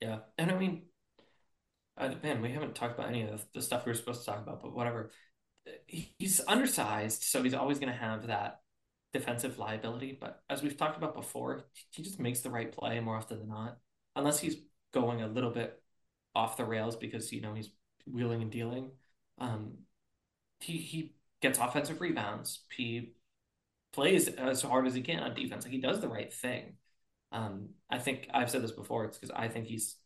[0.00, 0.82] Yeah, and I mean,
[1.96, 4.26] uh, man, we haven't talked about any of the, the stuff we were supposed to
[4.30, 5.10] talk about, but whatever.
[5.86, 8.60] He- He's undersized, so he's always going to have that
[9.12, 10.16] defensive liability.
[10.20, 13.48] But as we've talked about before, he just makes the right play more often than
[13.48, 13.78] not,
[14.14, 14.56] unless he's
[14.92, 15.82] going a little bit
[16.34, 17.70] off the rails because you know he's
[18.06, 18.90] wheeling and dealing.
[19.38, 19.78] Um,
[20.60, 22.60] he he gets offensive rebounds.
[22.76, 23.14] He
[23.92, 25.64] plays as hard as he can on defense.
[25.64, 26.74] Like he does the right thing.
[27.32, 29.04] Um, I think I've said this before.
[29.06, 29.96] It's because I think he's,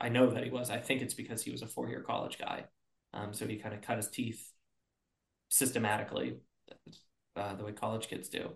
[0.00, 0.70] I know that he was.
[0.70, 2.66] I think it's because he was a four year college guy.
[3.14, 4.52] Um, so he kind of cut his teeth
[5.48, 6.38] systematically,
[7.36, 8.50] uh, the way college kids do.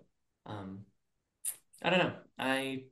[0.45, 0.85] Um,
[1.83, 2.13] I don't know.
[2.37, 2.83] I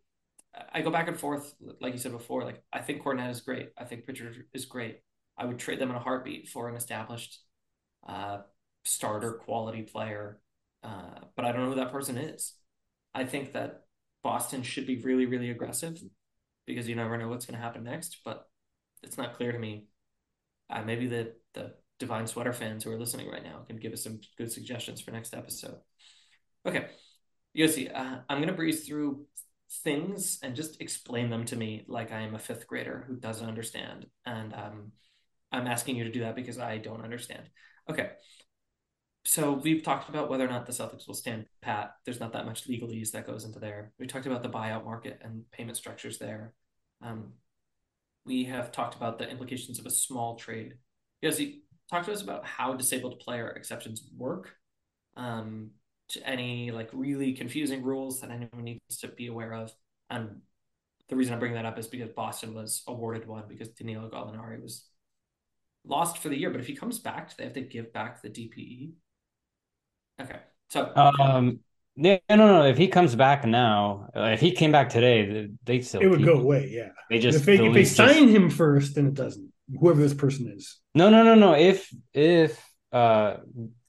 [0.73, 2.43] I go back and forth, like you said before.
[2.43, 3.71] Like I think Kornet is great.
[3.77, 5.01] I think Pritchard is great.
[5.37, 7.39] I would trade them in a heartbeat for an established
[8.07, 8.39] uh,
[8.83, 10.41] starter quality player.
[10.83, 12.55] Uh, but I don't know who that person is.
[13.13, 13.85] I think that
[14.23, 16.01] Boston should be really, really aggressive
[16.65, 18.19] because you never know what's going to happen next.
[18.25, 18.47] But
[19.03, 19.85] it's not clear to me.
[20.69, 24.03] Uh, maybe the the Divine Sweater fans who are listening right now can give us
[24.03, 25.77] some good suggestions for next episode.
[26.65, 26.87] Okay,
[27.55, 29.25] Yossi, uh, I'm going to breeze through
[29.83, 33.47] things and just explain them to me like I am a fifth grader who doesn't
[33.47, 34.07] understand.
[34.25, 34.91] And um,
[35.51, 37.49] I'm asking you to do that because I don't understand.
[37.89, 38.11] Okay.
[39.25, 41.91] So we've talked about whether or not the Celtics will stand pat.
[42.05, 43.91] There's not that much legalese that goes into there.
[43.99, 46.53] We talked about the buyout market and payment structures there.
[47.01, 47.33] Um,
[48.25, 50.75] we have talked about the implications of a small trade.
[51.23, 54.55] Yossi, talk to us about how disabled player exceptions work.
[55.15, 55.71] Um,
[56.09, 59.71] to any like really confusing rules that anyone needs to be aware of.
[60.09, 60.41] And
[61.07, 64.61] the reason I bring that up is because Boston was awarded one because Danilo Gallinari
[64.61, 64.85] was
[65.85, 66.49] lost for the year.
[66.49, 68.91] But if he comes back, they have to give back the DPE.
[70.21, 71.59] Okay, so Um,
[71.95, 72.63] yeah, no, no.
[72.65, 76.07] If he comes back now, uh, if he came back today, they they still It
[76.07, 76.89] would keep go away, yeah.
[77.09, 79.48] They just if they, if they league just- sign him first, then it doesn't.
[79.77, 80.79] Whoever this person is.
[80.95, 81.53] No, no, no, no.
[81.53, 83.37] If if uh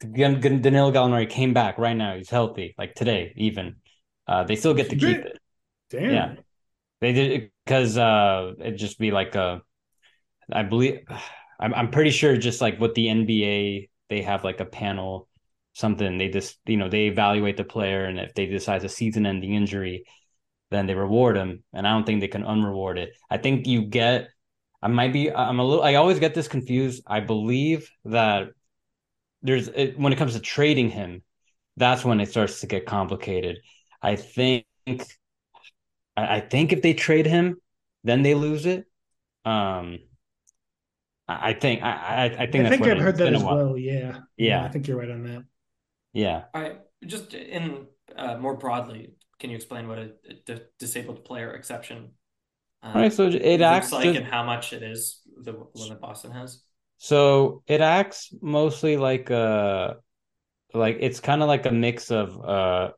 [0.00, 3.76] Danilo Gallinari came back right now, he's healthy, like today even,
[4.26, 5.38] uh, they still get to keep it.
[5.90, 6.10] Damn.
[6.10, 6.34] Yeah.
[7.00, 9.62] They did because uh it'd just be like a
[10.52, 11.00] I believe
[11.60, 15.28] I'm I'm pretty sure just like with the NBA they have like a panel
[15.72, 19.24] something they just you know they evaluate the player and if they decide a season
[19.24, 20.04] ending injury
[20.70, 23.16] then they reward him and I don't think they can unreward it.
[23.30, 24.28] I think you get
[24.82, 27.02] I might be I'm a little I always get this confused.
[27.06, 28.48] I believe that
[29.42, 31.22] there's it, when it comes to trading him
[31.76, 33.58] that's when it starts to get complicated.
[34.02, 37.56] I think I, I think if they trade him,
[38.04, 38.86] then they lose it.
[39.44, 39.98] Um,
[41.26, 43.56] I, I think I I, I think I think I've heard that as while.
[43.56, 43.78] well.
[43.78, 44.20] Yeah.
[44.36, 44.64] Yeah.
[44.64, 45.44] I think you're right on that.
[46.12, 46.44] Yeah.
[46.52, 46.76] I
[47.06, 50.12] just in uh, more broadly, can you explain what a,
[50.48, 52.10] a disabled player exception
[52.82, 53.12] All right.
[53.12, 56.62] So it acts like just- and how much it is the one that Boston has?
[56.98, 59.96] so it acts mostly like a
[60.74, 62.92] like it's kind of like a mix of uh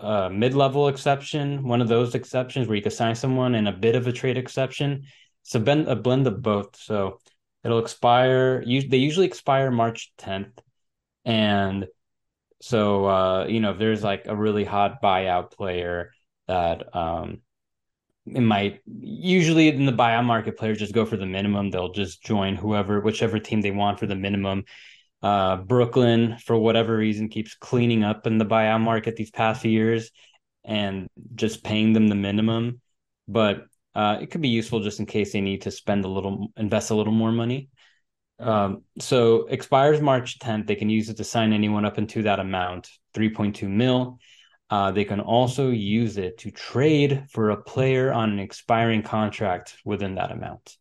[0.00, 3.96] a mid-level exception, one of those exceptions where you can sign someone, and a bit
[3.96, 5.04] of a trade exception.
[5.44, 6.76] It's a blend, a blend of both.
[6.76, 7.20] So
[7.64, 8.64] it'll expire.
[8.66, 10.60] They usually expire March 10th,
[11.24, 11.86] and
[12.60, 16.12] so uh, you know if there's like a really hot buyout player
[16.48, 17.42] that um
[18.26, 22.22] it might usually in the buyout market players just go for the minimum they'll just
[22.22, 24.64] join whoever whichever team they want for the minimum
[25.22, 30.10] uh, Brooklyn, for whatever reason, keeps cleaning up in the buyout market these past years
[30.64, 32.80] and just paying them the minimum.
[33.28, 36.48] But uh, it could be useful just in case they need to spend a little,
[36.56, 37.68] invest a little more money.
[38.38, 40.66] Um, so expires March 10th.
[40.66, 44.18] They can use it to sign anyone up into that amount, 3.2 mil.
[44.70, 49.76] Uh, they can also use it to trade for a player on an expiring contract
[49.84, 50.76] within that amount.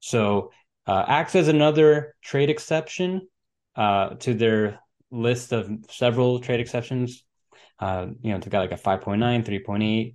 [0.00, 0.52] So
[0.86, 3.26] uh, acts as another trade exception
[3.74, 7.24] uh, to their list of several trade exceptions.
[7.78, 10.14] Uh, you know, they've got like a 5.9, 3.8.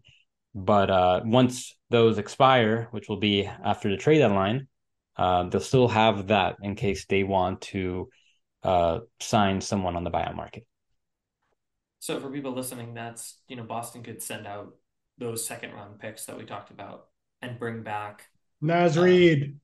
[0.53, 4.67] But uh, once those expire, which will be after the trade deadline,
[5.17, 8.09] uh, they'll still have that in case they want to
[8.63, 10.65] uh, sign someone on the buyout market.
[12.01, 14.75] So for people listening, that's you know Boston could send out
[15.19, 17.07] those second round picks that we talked about
[17.43, 18.25] and bring back
[18.61, 19.59] Naz Reid,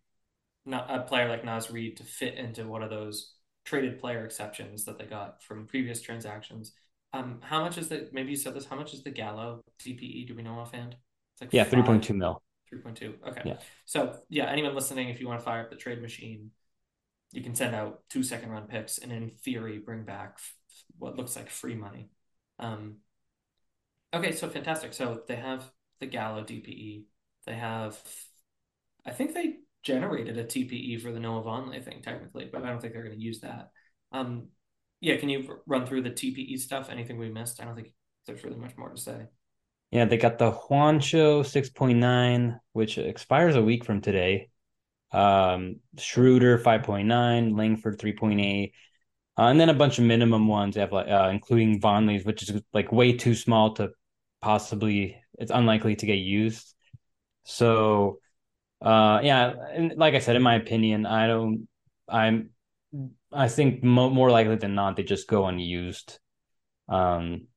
[0.65, 3.33] uh, not a player like Naz Reid to fit into one of those
[3.65, 6.73] traded player exceptions that they got from previous transactions.
[7.13, 8.65] Um, how much is the maybe you said this?
[8.65, 10.25] How much is the Gallo DPE?
[10.25, 10.95] Do we know offhand?
[11.33, 12.41] It's like yeah, three point two mil.
[12.69, 13.15] Three point two.
[13.27, 13.43] Okay.
[13.45, 13.57] Yeah.
[13.85, 16.51] So yeah, anyone listening, if you want to fire up the trade machine,
[17.31, 20.39] you can send out two second round picks and in theory bring back
[20.97, 22.09] what looks like free money.
[22.59, 22.97] Um,
[24.13, 24.93] okay, so fantastic.
[24.93, 27.03] So they have the Gallo DPE.
[27.45, 27.97] They have,
[29.05, 32.81] I think they generated a TPE for the Noah Vonleh thing technically, but I don't
[32.81, 33.71] think they're going to use that.
[34.11, 34.49] Um,
[34.99, 36.89] yeah, can you run through the TPE stuff?
[36.89, 37.61] Anything we missed?
[37.61, 37.93] I don't think
[38.25, 39.27] there's really much more to say.
[39.91, 44.49] Yeah, they got the Juancho 6.9, which expires a week from today.
[45.11, 48.71] Um, Schroeder 5.9, Langford 3.8,
[49.37, 50.75] uh, and then a bunch of minimum ones.
[50.75, 53.89] Have like uh, including Vonleh's, which is like way too small to
[54.41, 55.21] possibly.
[55.39, 56.73] It's unlikely to get used.
[57.43, 58.19] So
[58.81, 61.67] uh, yeah, and like I said, in my opinion, I don't.
[62.07, 62.51] I'm.
[63.31, 66.19] I think mo- more likely than not, they just go unused.
[66.89, 67.47] Um.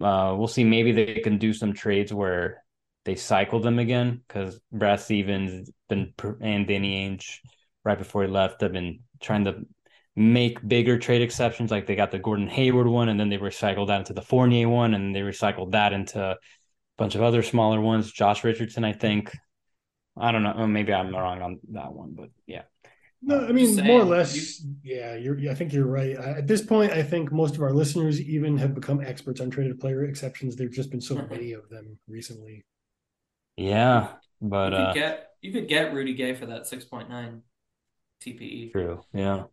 [0.00, 0.64] Uh, we'll see.
[0.64, 2.64] Maybe they can do some trades where
[3.04, 7.38] they cycle them again because Brad Stevens been and Danny Ainge
[7.84, 9.66] right before he left have been trying to
[10.16, 11.70] make bigger trade exceptions.
[11.70, 14.68] Like they got the Gordon Hayward one, and then they recycled that into the Fournier
[14.68, 16.36] one, and they recycled that into a
[16.96, 18.12] bunch of other smaller ones.
[18.12, 19.32] Josh Richardson, I think.
[20.16, 20.66] I don't know.
[20.66, 22.62] Maybe I'm wrong on that one, but yeah.
[23.26, 24.60] No, I mean more or less.
[24.60, 25.50] You, yeah, you're.
[25.50, 26.14] I think you're right.
[26.14, 29.80] At this point, I think most of our listeners even have become experts on traded
[29.80, 30.56] player exceptions.
[30.56, 31.32] There've just been so mm-hmm.
[31.32, 32.64] many of them recently.
[33.56, 34.08] Yeah,
[34.42, 37.42] but you could uh, get you could get Rudy Gay for that six point nine
[38.22, 38.72] TPE.
[38.72, 39.02] True.
[39.14, 39.44] Yeah.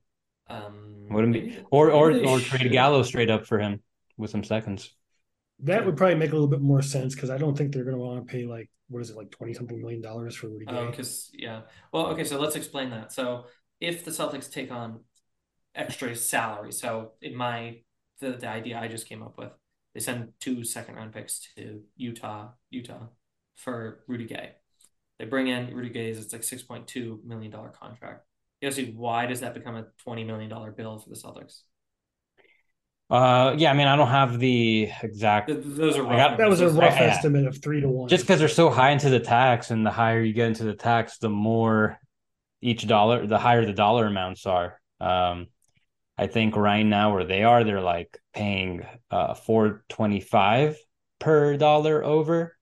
[0.52, 3.82] Um, wouldn't be or or or trade Gallo straight up for him
[4.18, 4.94] with some seconds.
[5.60, 7.96] That would probably make a little bit more sense because I don't think they're going
[7.96, 10.66] to want to pay like what is it like twenty something million dollars for Rudy
[10.66, 10.86] Gay?
[10.88, 11.62] Because um, yeah,
[11.94, 13.12] well, okay, so let's explain that.
[13.12, 13.46] So
[13.80, 15.02] if the Celtics take on
[15.76, 17.80] extra salary, so in my
[18.20, 19.52] the, the idea I just came up with,
[19.94, 23.08] they send two second round picks to Utah, Utah
[23.56, 24.52] for Rudy Gay.
[25.20, 28.26] They bring in Rudy Gay's it's like six point two million dollar contract.
[28.62, 31.62] You know, see why does that become a twenty million dollar bill for the Celtics?
[33.10, 35.50] Uh, yeah, I mean, I don't have the exact.
[35.50, 38.08] Those are got, that was a rough I, estimate of three to one.
[38.08, 40.76] Just because they're so high into the tax, and the higher you get into the
[40.76, 42.00] tax, the more
[42.62, 44.80] each dollar, the higher the dollar amounts are.
[45.02, 45.48] Um,
[46.18, 50.78] I think right now where they are, they're like paying uh four twenty five
[51.20, 52.56] per dollar over.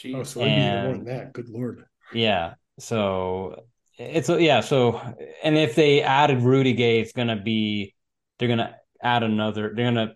[0.00, 0.16] Jeez.
[0.16, 1.32] Oh, so and, more than that.
[1.34, 1.84] Good lord.
[2.12, 2.54] Yeah.
[2.80, 3.64] So
[3.98, 4.60] it's yeah.
[4.60, 5.00] So
[5.42, 7.94] and if they added Rudy Gay, it's gonna be
[8.38, 9.72] they're gonna add another.
[9.74, 10.14] They're gonna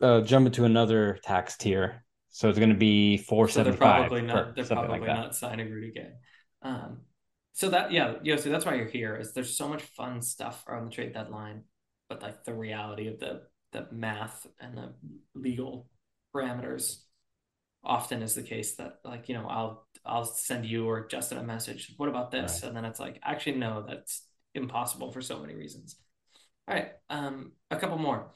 [0.00, 4.10] uh, jump into another tax tier, so it's gonna be four seventy five.
[4.10, 4.56] So they're probably not.
[4.56, 6.10] They're probably like not signing Rudy Gay.
[6.62, 7.02] Um,
[7.52, 8.36] so that yeah, yeah.
[8.36, 9.16] So that's why you're here.
[9.16, 11.62] Is there's so much fun stuff on the trade deadline,
[12.08, 13.42] but like the reality of the
[13.72, 14.94] the math and the
[15.34, 15.88] legal
[16.34, 16.96] parameters
[17.84, 21.42] often is the case that like you know I'll I'll send you or Justin a
[21.42, 21.92] message.
[21.96, 22.60] What about this?
[22.62, 22.68] Right.
[22.68, 25.96] And then it's like actually no, that's impossible for so many reasons.
[26.68, 28.30] All right, um, a couple more.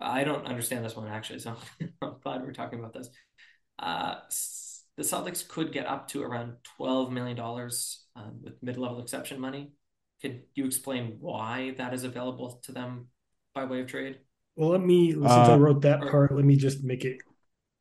[0.00, 1.56] I don't understand this one actually, so
[2.02, 3.08] I'm glad we're talking about this.
[3.78, 4.16] Uh,
[4.96, 9.72] the Celtics could get up to around twelve million dollars um, with mid-level exception money.
[10.20, 13.08] Could you explain why that is available to them
[13.54, 14.20] by way of trade?
[14.56, 17.18] Well, let me since I Uh, wrote that or- part, let me just make it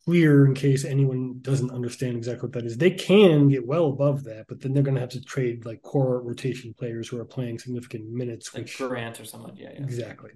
[0.06, 2.78] clear in case anyone doesn't understand exactly what that is.
[2.78, 5.82] They can get well above that, but then they're going to have to trade like
[5.82, 9.56] core rotation players who are playing significant minutes, Like which Grant or someone?
[9.56, 9.84] Yeah, yeah.
[9.84, 10.32] exactly.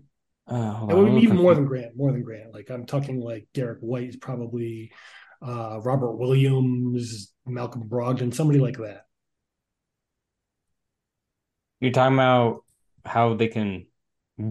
[0.48, 2.54] Uh, hold And on, we- I'm even more than Grant, more than Grant.
[2.54, 4.92] Like I'm talking like Derrick White is probably
[5.42, 9.06] uh, Robert Williams, Malcolm Brogdon, somebody like that.
[11.80, 12.64] You're talking about
[13.06, 13.86] how they can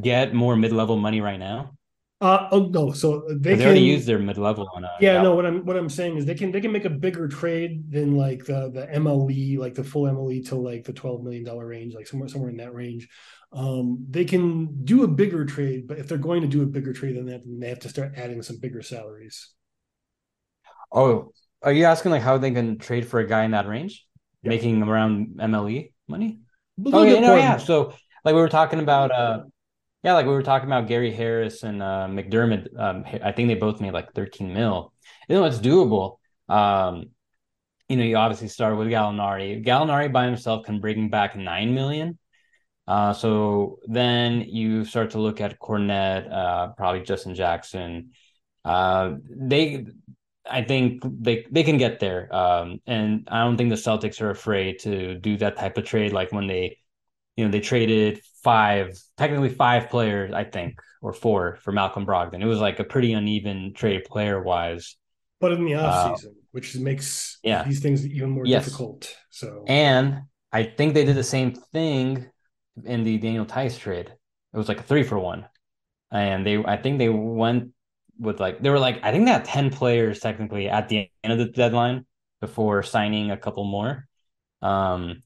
[0.01, 1.77] get more mid-level money right now?
[2.21, 5.12] Uh, oh no, so they 'Cause can they already used their mid-level on uh Yeah,
[5.12, 7.27] Gal- no, what I'm what I'm saying is they can they can make a bigger
[7.29, 11.45] trade than like the the MLE, like the full MLE to like the twelve million
[11.45, 13.09] dollar range, like somewhere somewhere in that range.
[13.53, 16.93] Um, they can do a bigger trade, but if they're going to do a bigger
[16.93, 19.51] trade than that, then they have to start adding some bigger salaries.
[20.93, 24.07] Oh, are you asking like how they can trade for a guy in that range,
[24.43, 24.51] Yeah.
[24.51, 26.41] making around MLE money?
[26.79, 27.57] A Oh yeah, no, yeah.
[27.59, 27.93] So
[28.25, 29.45] like we were talking about, uh,
[30.05, 32.79] yeah, like we were talking about Gary Harris and uh, McDermott.
[32.79, 34.93] Um, I think they both made like 13 mil.
[35.29, 36.19] You know, it's doable.
[36.49, 37.07] Um,
[37.89, 39.65] you know, you obviously start with Gallinari.
[39.65, 42.19] Gallinari by himself can bring back nine million.
[42.87, 48.11] Uh, so then you start to look at Kornet, uh, probably Justin Jackson.
[48.63, 49.87] Uh, they,
[50.49, 52.35] I think they they can get there.
[52.35, 56.13] Um, and I don't think the Celtics are afraid to do that type of trade.
[56.13, 56.79] Like when they,
[57.37, 62.43] you know, they traded five, technically five players, I think, or four for Malcolm Brogdon.
[62.43, 64.97] It was like a pretty uneven trade player wise.
[65.41, 67.66] But in the off Uh, season, which makes yeah.
[67.66, 68.49] these things even more Yes.
[68.49, 69.14] difficult.
[69.30, 70.22] So And
[70.53, 72.30] I think they did the same thing
[72.85, 74.09] in the Daniel Theis trade.
[74.09, 75.47] It was like a three for one.
[76.12, 77.72] And they I think they went
[78.18, 81.32] with like they were like I think they had 10 players technically at the end
[81.32, 82.07] of the deadline
[82.41, 84.07] before signing a couple more.
[84.62, 85.22] Um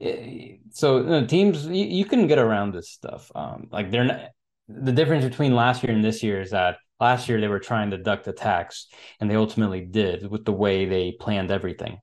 [0.00, 3.30] so you know, teams you, you can get around this stuff.
[3.34, 4.20] Um like they're not
[4.68, 7.90] the difference between last year and this year is that last year they were trying
[7.90, 8.88] to duck the tax
[9.20, 11.98] and they ultimately did with the way they planned everything.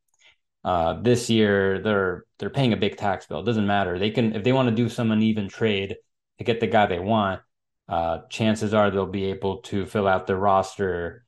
[0.63, 3.41] Uh, this year they're they're paying a big tax bill.
[3.41, 3.99] It doesn't matter.
[3.99, 5.97] They can if they want to do some uneven trade
[6.37, 7.41] to get the guy they want.
[7.89, 11.22] Uh, chances are they'll be able to fill out their roster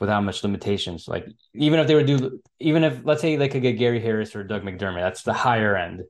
[0.00, 1.08] without much limitations.
[1.08, 4.36] Like even if they would do, even if let's say they could get Gary Harris
[4.36, 6.02] or Doug McDermott, that's the higher end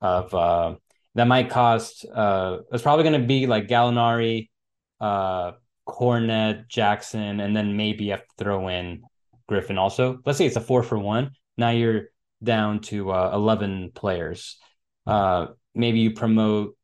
[0.00, 0.74] of uh,
[1.14, 2.06] that might cost.
[2.12, 4.48] Uh, it's probably going to be like Gallinari,
[5.00, 5.52] uh,
[5.86, 9.02] Kornet, Jackson, and then maybe you have to throw in
[9.48, 10.18] Griffin also.
[10.24, 11.32] Let's say it's a four for one.
[11.56, 12.10] Now you're
[12.42, 14.58] down to uh, 11 players.
[15.06, 16.76] Uh, maybe you promote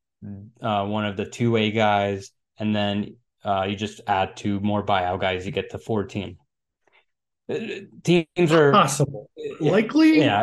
[0.60, 4.84] uh, one of the two way guys, and then uh, you just add two more
[4.84, 5.44] buyout guys.
[5.44, 6.38] You get to 14.
[7.48, 9.30] Teams are possible.
[9.60, 10.18] Likely?
[10.18, 10.40] yeah,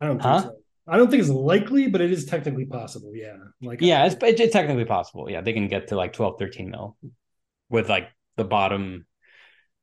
[0.00, 0.42] I don't think Huh?
[0.42, 0.56] so.
[0.88, 3.10] I don't think it's likely, but it is technically possible.
[3.12, 3.36] Yeah.
[3.60, 4.06] Like yeah.
[4.06, 5.28] It's, it's technically possible.
[5.28, 6.96] Yeah, they can get to like 12, 13 mil
[7.68, 9.04] with like the bottom,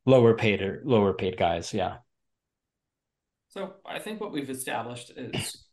[0.06, 1.74] lower paid or lower paid guys.
[1.74, 1.98] Yeah.
[3.50, 5.66] So I think what we've established is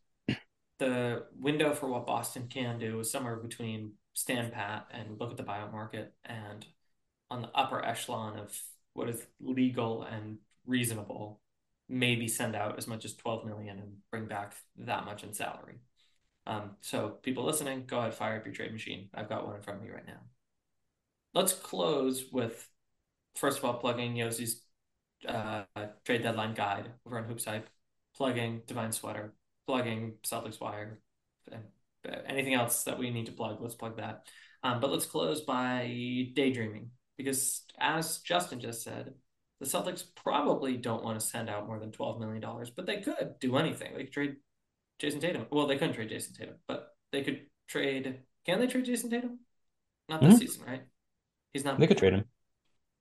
[0.81, 5.37] the window for what Boston can do is somewhere between stand pat and look at
[5.37, 6.67] the buyout market and
[7.31, 8.61] on the upper echelon of
[9.01, 10.37] what is legal and
[10.67, 11.41] reasonable,
[11.89, 15.79] maybe send out as much as 12 million and bring back that much in salary.
[16.47, 19.09] Um, so people listening, go ahead, fire up your trade machine.
[19.15, 20.21] I've got one in front of me right now.
[21.33, 22.69] Let's close with
[23.37, 24.61] first of all plugging Yossi's
[25.27, 25.63] uh,
[26.05, 27.71] trade deadline guide over on Hoops Hype,
[28.15, 29.33] plugging Divine Sweater,
[29.67, 31.01] plugging Celtics Wire,
[31.51, 31.63] and
[32.07, 34.27] uh, anything else that we need to plug, let's plug that.
[34.63, 35.87] Um, but let's close by
[36.35, 36.91] daydreaming
[37.23, 39.15] because, as Justin just said,
[39.61, 42.43] the Celtics probably don't want to send out more than $12 million,
[42.75, 43.93] but they could do anything.
[43.95, 44.37] They could trade
[44.99, 45.47] Jayson Tatum.
[45.51, 48.21] Well, they couldn't trade Jayson Tatum, but they could trade.
[48.47, 49.41] Can they trade Jayson Tatum?
[50.09, 50.39] Not this Mhm.
[50.39, 50.83] season, right?
[51.53, 51.79] He's not.
[51.79, 52.25] They could trade him.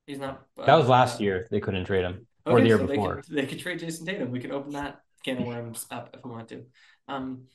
[0.06, 0.44] He's not.
[0.56, 1.46] That was uh, last year.
[1.50, 3.16] They couldn't trade him or the year so before.
[3.16, 4.30] They could, they could trade Jayson Tatum.
[4.30, 6.64] We could open that can of worms up if we want to.
[7.08, 7.46] Um,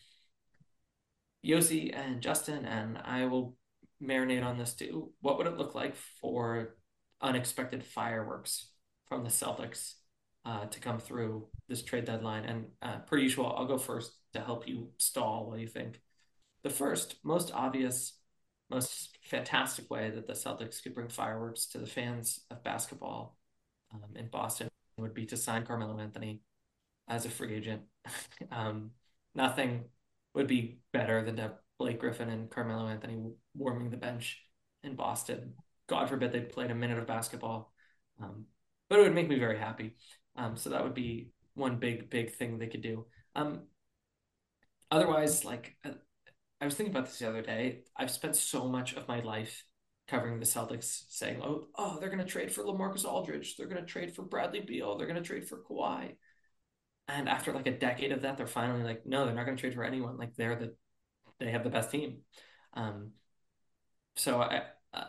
[1.46, 3.56] Yossi and Justin and I will
[4.02, 5.12] marinate on this too.
[5.22, 6.76] What would it look like for
[7.22, 8.72] unexpected fireworks
[9.08, 9.94] from the Celtics
[10.46, 12.46] uh, to come through this trade deadline?
[12.46, 16.02] And uh, per usual, I'll go first to help you stall while you think.
[16.64, 18.18] The first, most obvious,
[18.70, 23.38] most fantastic way that the Celtics could bring fireworks to the fans of basketball
[23.94, 24.68] um, in Boston
[24.98, 26.42] would be to sign Carmelo Anthony
[27.08, 27.84] as a free agent.
[28.52, 28.92] um,
[29.36, 29.86] nothing
[30.34, 34.42] would be better than to Blake Griffin and Carmelo Anthony warming the bench
[34.84, 35.54] in Boston.
[35.88, 37.74] God forbid they played a minute of basketball,
[38.22, 38.46] um,
[38.90, 39.96] but it would make me very happy.
[40.36, 43.06] Um, so that would be one big, big thing they could do.
[43.36, 43.64] Um,
[44.90, 45.92] otherwise, like uh,
[46.62, 47.84] I was thinking about this the other day.
[47.96, 49.64] I've spent so much of my life
[50.08, 53.56] covering the Celtics saying, "Oh, oh, they're going to trade for LaMarcus Aldridge.
[53.56, 54.98] They're going to trade for Bradley Beal.
[54.98, 56.16] They're going to trade for Kawhi."
[57.08, 59.62] And after like a decade of that, they're finally like, "No, they're not going to
[59.62, 60.18] trade for anyone.
[60.18, 60.76] Like they're the
[61.40, 62.20] they have the best team."
[62.74, 63.12] Um,
[64.16, 64.64] so I,
[64.94, 65.06] I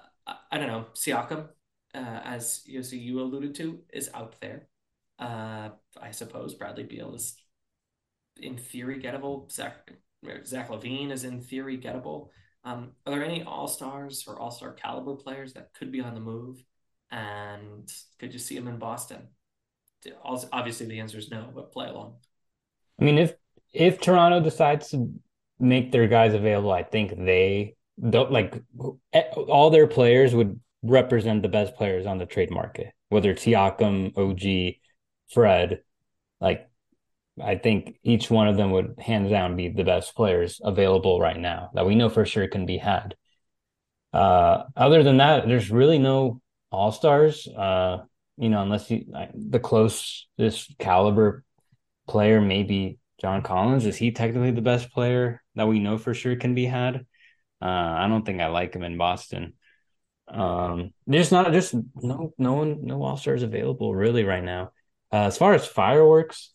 [0.50, 0.86] I don't know.
[0.94, 1.48] Siakam,
[1.94, 4.68] uh, as you see, you alluded to, is out there.
[5.18, 5.70] Uh,
[6.00, 7.36] I suppose Bradley Beal is
[8.36, 9.50] in theory gettable.
[9.50, 9.90] Zach
[10.44, 12.28] Zach LaVine is in theory gettable.
[12.64, 16.14] Um, are there any all stars or all star caliber players that could be on
[16.14, 16.62] the move?
[17.10, 19.28] And could you see them in Boston?
[20.24, 22.16] Obviously, the answer is no, but play along.
[23.00, 23.34] I mean, if
[23.72, 25.12] if Toronto decides to
[25.58, 27.76] make their guys available, I think they
[28.10, 28.62] don't like
[29.34, 34.16] all their players would represent the best players on the trade market, whether it's Siakam,
[34.16, 34.76] OG,
[35.32, 35.82] Fred.
[36.40, 36.68] Like
[37.42, 41.38] I think each one of them would hands down be the best players available right
[41.38, 43.16] now that we know for sure can be had.
[44.12, 46.40] Uh, other than that, there's really no
[46.70, 47.46] all stars.
[47.48, 47.98] Uh,
[48.38, 51.42] you know, unless you the closest caliber
[52.06, 53.86] player, maybe John Collins.
[53.86, 57.06] Is he technically the best player that we know for sure can be had?
[57.62, 59.54] Uh, I don't think I like him in Boston.
[60.28, 64.72] Um, there's not just no no one no all stars available really right now.
[65.12, 66.52] Uh, as far as fireworks,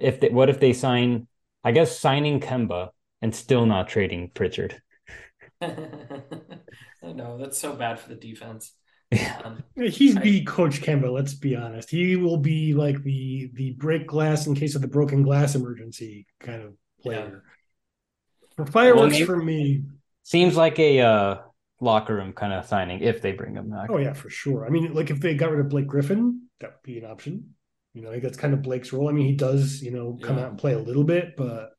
[0.00, 1.28] if they, what if they sign?
[1.62, 4.80] I guess signing Kemba and still not trading Pritchard.
[5.60, 8.72] no, that's so bad for the defense.
[9.10, 9.40] Yeah.
[9.44, 11.10] Um, He's I, the coach Kemba.
[11.10, 11.90] Let's be honest.
[11.90, 16.26] He will be like the the break glass in case of the broken glass emergency
[16.40, 17.42] kind of player.
[17.44, 18.54] Yeah.
[18.56, 19.84] For fireworks, well, for me,
[20.24, 21.36] seems like a uh,
[21.80, 23.88] locker room kind of signing if they bring him back.
[23.88, 24.66] Oh yeah, for sure.
[24.66, 27.54] I mean, like if they got rid of Blake Griffin, that would be an option.
[27.94, 29.08] You know, that's kind of Blake's role.
[29.08, 30.44] I mean, he does, you know, come yeah.
[30.44, 31.70] out and play a little bit, but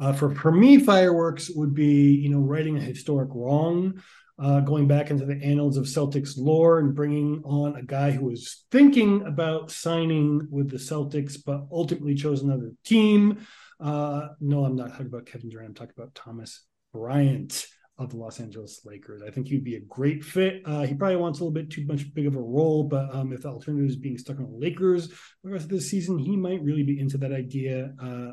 [0.00, 4.02] uh, for for me, fireworks would be, you know, righting a historic wrong,
[4.38, 8.26] uh, going back into the annals of Celtics lore and bringing on a guy who
[8.26, 13.46] was thinking about signing with the Celtics, but ultimately chose another team.
[13.80, 15.68] Uh, no, I'm not talking about Kevin Durant.
[15.70, 17.66] I'm talking about Thomas Bryant
[17.98, 19.22] of the Los Angeles Lakers.
[19.26, 20.60] I think he'd be a great fit.
[20.66, 23.32] Uh, he probably wants a little bit too much big of a role, but um,
[23.32, 26.18] if the alternative is being stuck on the Lakers for the rest of the season,
[26.18, 27.94] he might really be into that idea.
[28.02, 28.32] Uh,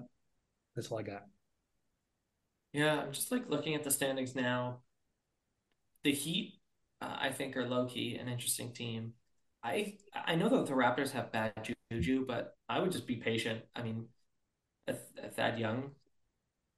[0.76, 1.24] that's all I got.
[2.74, 4.80] Yeah, I'm just like looking at the standings now.
[6.04, 6.60] The Heat,
[7.02, 9.14] uh, I think, are low key an interesting team.
[9.64, 11.54] I I know that the Raptors have bad
[11.92, 13.64] juju, but I would just be patient.
[13.76, 14.08] I mean,
[15.36, 15.92] Thad Young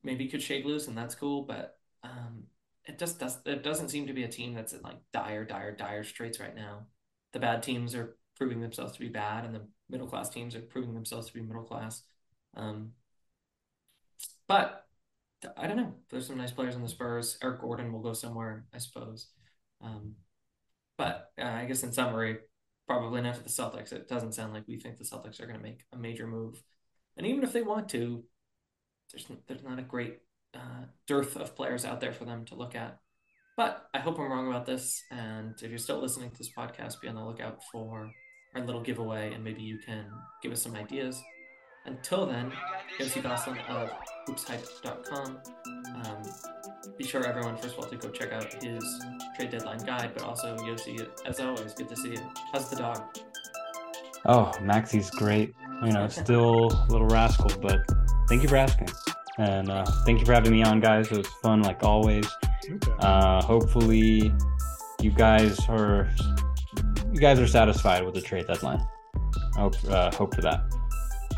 [0.04, 2.44] maybe could shake loose, and that's cool, but um,
[2.86, 5.76] it just does it doesn't seem to be a team that's in like dire, dire,
[5.76, 6.86] dire straits right now.
[7.34, 10.62] The bad teams are proving themselves to be bad, and the middle class teams are
[10.62, 12.04] proving themselves to be middle class.
[12.56, 12.92] Um,
[14.48, 14.85] but
[15.58, 15.94] I don't know.
[16.10, 17.38] There's some nice players on the Spurs.
[17.44, 19.28] Eric Gordon will go somewhere, I suppose.
[19.82, 20.16] Um,
[20.98, 22.38] but uh, I guess in summary,
[22.88, 23.92] probably not to the Celtics.
[23.92, 26.62] It doesn't sound like we think the Celtics are going to make a major move.
[27.18, 28.24] And even if they want to,
[29.12, 30.20] there's there's not a great
[30.54, 33.00] uh, dearth of players out there for them to look at.
[33.58, 35.02] But I hope I'm wrong about this.
[35.12, 38.12] And if you're still listening to this podcast, be on the lookout for
[38.54, 40.06] our little giveaway, and maybe you can
[40.42, 41.22] give us some ideas.
[41.86, 42.52] Until then,
[43.00, 43.92] Yossi Gozlan of
[44.28, 45.38] hoopshype.com.
[45.68, 46.22] Um,
[46.98, 49.04] be sure, everyone, first of all, to go check out his
[49.36, 52.32] trade deadline guide, but also Yossi, as always, good to see you.
[52.52, 53.04] How's the dog?
[54.26, 55.54] Oh, Maxie's great.
[55.84, 57.82] You know, still a little rascal, but
[58.28, 58.90] thank you for asking.
[59.38, 61.12] And uh, thank you for having me on, guys.
[61.12, 62.28] It was fun, like always.
[62.70, 62.92] Okay.
[63.00, 64.34] Uh, hopefully,
[65.02, 66.10] you guys are
[67.12, 68.84] you guys are satisfied with the trade deadline.
[69.56, 70.75] I hope uh, hope for that.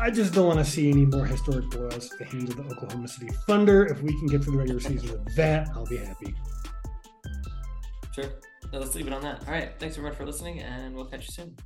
[0.00, 2.74] I just don't want to see any more historic blows at the hands of the
[2.74, 3.86] Oklahoma City Thunder.
[3.86, 6.34] If we can get through the regular season with that, I'll be happy.
[8.14, 8.30] Sure.
[8.72, 9.46] let's leave it on that.
[9.46, 9.72] All right.
[9.78, 11.56] Thanks everyone for listening, and we'll catch you soon.